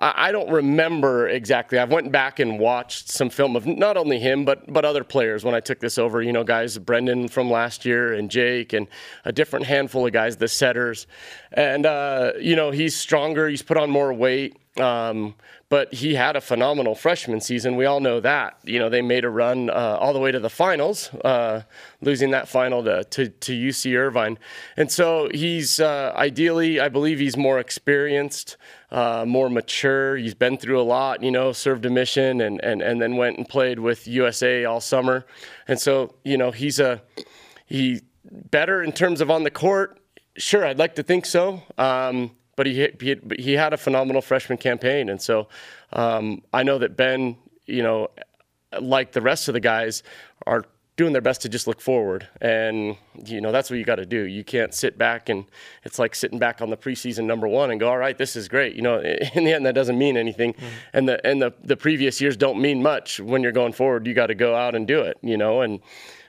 [0.00, 1.78] I, I don't remember exactly.
[1.78, 5.44] I've went back and watched some film of not only him but but other players
[5.44, 6.22] when I took this over.
[6.22, 8.88] You know, guys, Brendan from last year and Jake and
[9.24, 11.06] a different handful of guys, the setters,
[11.52, 13.48] and uh, you know he's stronger.
[13.48, 14.56] He's put on more weight.
[14.76, 15.36] Um,
[15.68, 17.76] but he had a phenomenal freshman season.
[17.76, 18.58] We all know that.
[18.64, 21.62] You know, they made a run uh, all the way to the finals, uh,
[22.00, 24.38] losing that final to, to, to UC Irvine.
[24.76, 28.56] And so he's uh, ideally, I believe he's more experienced,
[28.90, 30.16] uh, more mature.
[30.16, 33.38] He's been through a lot, you know, served a mission and, and, and then went
[33.38, 35.24] and played with USA all summer.
[35.68, 37.00] And so, you know, he's a,
[37.66, 40.00] he better in terms of on the court.
[40.36, 41.62] Sure, I'd like to think so.
[41.78, 45.48] Um, but he, he he had a phenomenal freshman campaign, and so
[45.92, 47.36] um, I know that Ben,
[47.66, 48.10] you know,
[48.80, 50.02] like the rest of the guys,
[50.46, 50.64] are
[50.96, 54.06] doing their best to just look forward, and you know that's what you got to
[54.06, 54.22] do.
[54.22, 55.44] You can't sit back and
[55.82, 58.48] it's like sitting back on the preseason number one and go, all right, this is
[58.48, 58.76] great.
[58.76, 59.00] You know,
[59.34, 60.66] in the end, that doesn't mean anything, mm-hmm.
[60.92, 64.06] and the and the the previous years don't mean much when you're going forward.
[64.06, 65.80] You got to go out and do it, you know, and.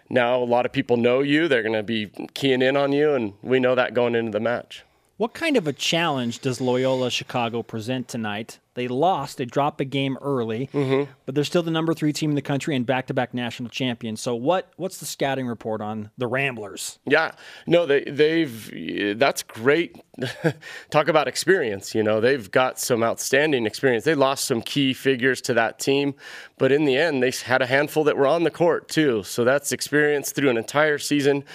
[0.07, 3.15] Now a lot of people know you; they're going to be keying in on you,
[3.15, 4.84] and we know that going into the match.
[5.18, 9.38] What kind of a challenge does Loyola Chicago present tonight They lost.
[9.38, 11.09] They dropped a game early, Mm-hmm.
[11.26, 14.20] but they're still the number three team in the country and back-to-back national champions.
[14.20, 16.99] So what what's the scouting report on the Ramblers?
[17.05, 17.32] Yeah,
[17.66, 19.95] no, they they've that's great.
[20.89, 21.95] Talk about experience.
[21.95, 24.03] You know, they've got some outstanding experience.
[24.03, 26.13] They lost some key figures to that team,
[26.57, 29.24] but in the end, they had a handful that were on the court too.
[29.24, 31.45] So that's experience through an entire season,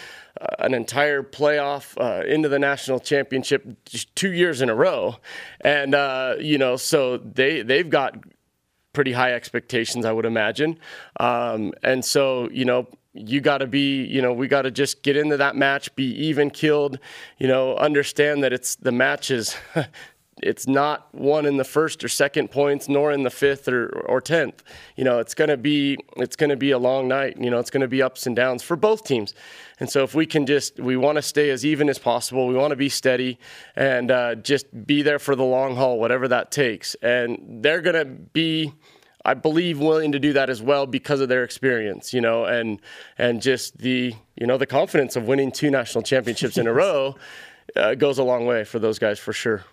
[0.40, 3.66] uh, an entire playoff uh, into the national championship,
[4.14, 5.16] two years in a row,
[5.62, 8.16] and uh, you know, so they they've got
[8.92, 10.78] pretty high expectations, I would imagine.
[11.18, 15.02] Um, and so, you know, you got to be, you know, we got to just
[15.02, 16.98] get into that match, be even killed,
[17.38, 19.56] you know, understand that it's the match is.
[20.42, 24.20] It's not won in the first or second points, nor in the fifth or, or
[24.20, 24.62] tenth.
[24.96, 27.36] You know, it's gonna be it's gonna be a long night.
[27.38, 29.34] You know, it's gonna be ups and downs for both teams.
[29.78, 32.54] And so, if we can just we want to stay as even as possible, we
[32.54, 33.38] want to be steady
[33.76, 36.94] and uh, just be there for the long haul, whatever that takes.
[36.96, 38.72] And they're gonna be
[39.24, 42.80] I believe willing to do that as well because of their experience, you know, and
[43.18, 47.16] and just the you know the confidence of winning two national championships in a row
[47.76, 49.64] uh, goes a long way for those guys for sure.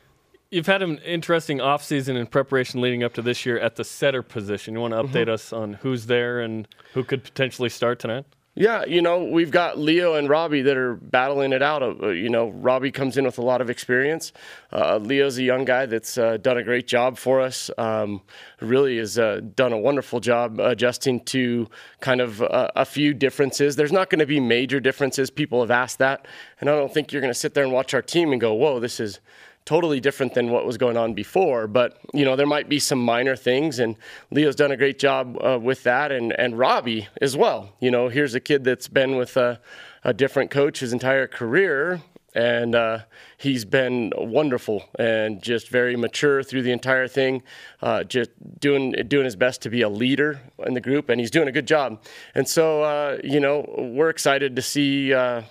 [0.50, 4.24] You've had an interesting offseason in preparation leading up to this year at the setter
[4.24, 4.74] position.
[4.74, 8.26] You want to update us on who's there and who could potentially start tonight?
[8.60, 11.84] Yeah, you know, we've got Leo and Robbie that are battling it out.
[11.84, 14.32] Uh, You know, Robbie comes in with a lot of experience.
[14.74, 17.70] Uh, Leo's a young guy that's uh, done a great job for us.
[17.78, 18.22] Um,
[18.60, 21.68] really has uh, done a wonderful job adjusting to
[22.00, 23.76] kind of uh, a few differences.
[23.76, 25.30] There's not going to be major differences.
[25.30, 26.26] People have asked that.
[26.60, 28.56] And I don't think you're going to sit there and watch our team and go,
[28.56, 29.20] whoa, this is
[29.68, 31.68] totally different than what was going on before.
[31.68, 33.96] But you know, there might be some minor things, and
[34.32, 37.70] Leo's done a great job uh, with that, and and Robbie as well.
[37.80, 39.60] You know, here's a kid that's been with a,
[40.04, 42.02] a different coach his entire career.
[42.36, 43.00] And uh,
[43.38, 47.42] he's been wonderful and just very mature through the entire thing,
[47.82, 51.32] uh, just doing doing his best to be a leader in the group, and he's
[51.32, 52.00] doing a good job.
[52.36, 53.66] And so, uh, you know,
[53.96, 55.42] we're excited to see, uh,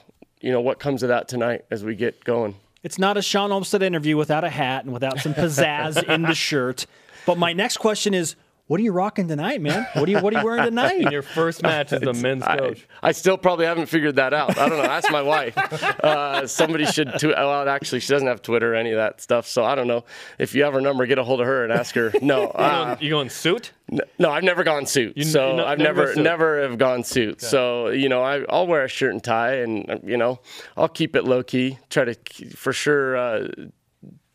[0.40, 2.54] you know, what comes of that tonight as we get going.
[2.82, 6.34] It's not a Shawn Olmstead interview without a hat and without some pizzazz in the
[6.46, 6.86] shirt.
[7.24, 8.36] But my next question is,
[8.68, 9.86] what are you rocking tonight, man?
[9.94, 11.00] What are you What are you wearing tonight?
[11.12, 12.88] Your first match as the men's I, coach.
[13.02, 14.58] I still probably haven't figured that out.
[14.58, 14.84] I don't know.
[14.84, 15.56] Ask my wife.
[15.56, 17.12] Uh, somebody should.
[17.18, 19.46] Tw- well, actually, she doesn't have Twitter or any of that stuff.
[19.46, 20.04] So I don't know.
[20.38, 22.12] If you have her number, get a hold of her and ask her.
[22.20, 23.72] No, You uh, going, you going suit?
[23.92, 25.16] n- no, I've never gone suit.
[25.16, 27.40] You- so you no- I've never never, never have gone suit.
[27.40, 30.40] So you know, I, I'll wear a shirt and tie, and you know,
[30.76, 31.78] I'll keep it low key.
[31.88, 32.14] Try to
[32.56, 33.16] for sure.
[33.16, 33.48] Uh,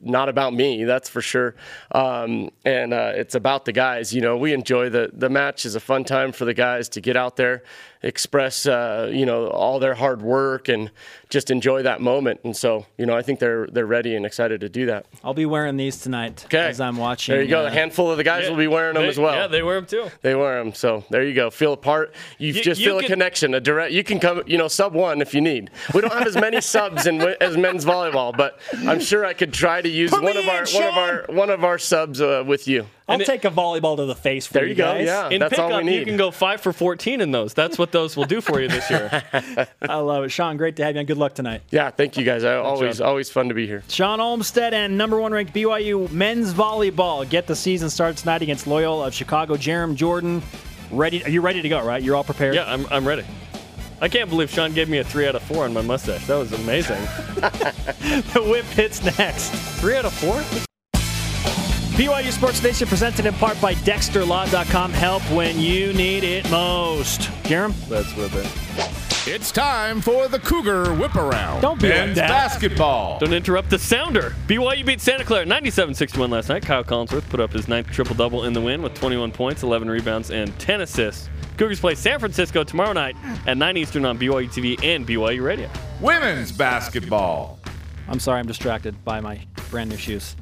[0.01, 1.55] not about me, that's for sure.
[1.91, 4.13] Um, and uh, it's about the guys.
[4.13, 7.01] You know, we enjoy the the match is a fun time for the guys to
[7.01, 7.63] get out there,
[8.03, 10.91] express uh, you know all their hard work, and
[11.29, 12.39] just enjoy that moment.
[12.43, 15.05] And so, you know, I think they're they're ready and excited to do that.
[15.23, 17.33] I'll be wearing these tonight Okay, as I'm watching.
[17.33, 17.63] There you go.
[17.63, 19.33] uh, a handful of the guys will be wearing them They- as well.
[19.35, 20.09] Yeah, they wear them too.
[20.21, 21.49] They wear them, so there you go.
[21.49, 22.13] Feel a part.
[22.37, 23.53] You, You- just you feel a connection.
[23.53, 23.91] A direct.
[23.93, 24.43] You can come.
[24.45, 25.69] You know, sub one if you need.
[25.93, 29.53] We don't have as many subs in, as men's volleyball, but I'm sure I could
[29.53, 32.21] try to use Put one of our in, one of our one of our subs
[32.21, 32.87] uh, with you.
[33.11, 34.85] I'll And it- take a volleyball to the face for There you go.
[34.93, 35.05] guys.
[35.05, 37.53] Yeah, In that's all pickup, we you can go five for 14 in those.
[37.53, 39.23] That's what those will do for you this year.
[39.81, 40.29] I love it.
[40.29, 41.05] Shawn, great to have you on.
[41.05, 41.61] Good luck tonight.
[41.71, 42.43] yeah, thank you guys.
[42.43, 43.83] I always always fun to be here.
[43.89, 48.65] Shawn Olmstead and number one ranked BYU men's volleyball get the season started tonight against
[48.67, 49.55] Loyola of Chicago.
[49.55, 50.41] Jarom Jordan,
[50.91, 51.23] ready?
[51.23, 51.81] Are you ready to go?
[51.85, 52.01] Right?
[52.01, 52.55] You're all prepared.
[52.55, 53.23] yeah, I'm, I'm ready.
[53.99, 56.25] I can't believe Shawn gave me a three out of four on my mustache.
[56.25, 56.97] That was amazing.
[58.33, 59.49] The whip hits next.
[59.79, 60.41] three out of four?
[62.01, 64.91] BYU Sports Nation presented in part by DexterLaw.com.
[64.91, 67.21] Help when you need it most.
[67.43, 69.31] Jarom, That's with it.
[69.31, 71.61] It's time for the Cougar Whip Around.
[71.61, 72.27] Don't be like Men's that.
[72.27, 73.19] basketball.
[73.19, 74.33] Don't interrupt the sounder.
[74.47, 76.63] BYU beat Santa Clara 97-61 last night.
[76.63, 80.31] Kyle Collinsworth put up his ninth triple-double in the win with 21 points, 11 rebounds,
[80.31, 81.29] and 10 assists.
[81.57, 85.69] Cougars play San Francisco tomorrow night at 9 Eastern on BYU TV and BYU Radio.
[85.99, 87.59] Women's basketball.
[88.07, 89.39] I'm sorry, I'm distracted by my
[89.69, 90.35] brand new shoes.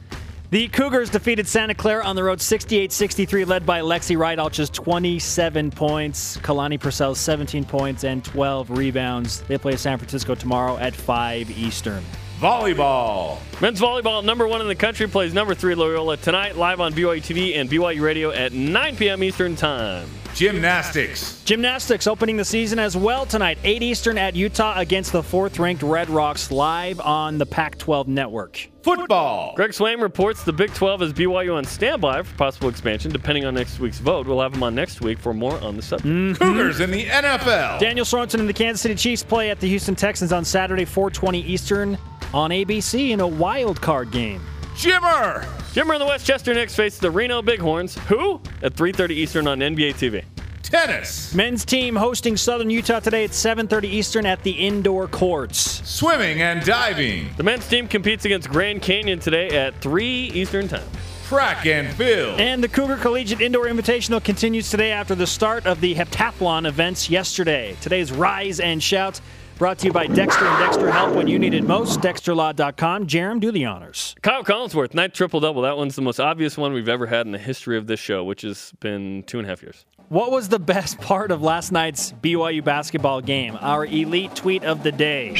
[0.51, 5.69] The Cougars defeated Santa Clara on the road 68 63, led by Lexi Rydalch's 27
[5.69, 9.41] points, Kalani Purcell's 17 points, and 12 rebounds.
[9.41, 12.03] They play San Francisco tomorrow at 5 Eastern.
[12.39, 13.37] Volleyball.
[13.61, 17.19] Men's volleyball, number one in the country, plays number three Loyola tonight, live on BYU
[17.19, 19.23] TV and BYU Radio at 9 p.m.
[19.23, 20.09] Eastern Time.
[20.39, 21.43] Gymnastics.
[21.43, 25.83] Gymnastics opening the season as well tonight, 8 Eastern at Utah against the fourth ranked
[25.83, 28.69] Red Rocks, live on the Pac 12 network.
[28.81, 29.53] Football.
[29.57, 33.53] Greg Swain reports the Big 12 is BYU on standby for possible expansion, depending on
[33.53, 34.27] next week's vote.
[34.27, 36.07] We'll have him on next week for more on the subject.
[36.07, 37.77] mmm Cougars in the NFL.
[37.81, 41.41] Daniel Sorensen and the Kansas City Chiefs play at the Houston Texans on Saturday, 420
[41.41, 41.97] Eastern
[42.33, 44.41] on ABC in a wild card game.
[44.79, 45.43] Jimmer.
[45.73, 47.97] Jimmer and the Westchester Knicks face the Reno Bighorns.
[48.07, 48.39] Who?
[48.63, 50.23] At 3:30 Eastern on NBA TV.
[50.63, 51.35] Tennis.
[51.35, 55.81] Men's team hosting Southern Utah today at 7:30 Eastern at the indoor courts.
[55.83, 57.29] Swimming and diving.
[57.35, 60.87] The men's team competes against Grand Canyon today at 3 Eastern Time.
[61.27, 62.39] Track and field.
[62.39, 67.09] And the Cougar Collegiate Indoor Invitational continues today after the start of the heptathlon events
[67.09, 67.75] yesterday.
[67.81, 69.19] Today's Rise and Shout
[69.59, 71.99] brought to you by Dexter and Dexter Help when you need it most.
[71.99, 73.05] DexterLaw.com.
[73.05, 74.15] Jarom, do the honors.
[74.21, 75.61] Kyle Collinsworth, ninth triple double.
[75.61, 78.23] That one's the most obvious one we've ever had in the history of this show,
[78.23, 79.85] which has been two and a half years.
[80.07, 83.57] What was the best part of last night's BYU basketball game?
[83.59, 85.35] Our elite tweet of the day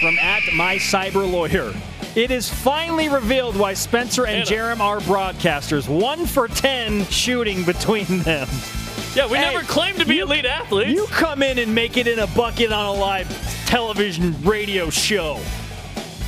[0.00, 1.72] from at my cyber lawyer.
[2.16, 5.86] It is finally revealed why Spencer and Jarom are broadcasters.
[5.86, 8.48] One for ten shooting between them.
[9.14, 10.92] Yeah, we Hey, never claimed to be you- elite athletes.
[10.92, 13.26] You come in and make it in a bucket on a live
[13.66, 15.34] television radio show.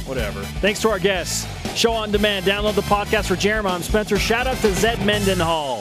[0.04, 0.42] Whatever.
[0.60, 1.46] Thanks to our guests.
[1.78, 2.44] Show on demand.
[2.44, 3.74] Download the podcast for Jeremiah.
[3.74, 4.18] I'm Spencer.
[4.18, 5.80] Shout out to Zed Mendenhall.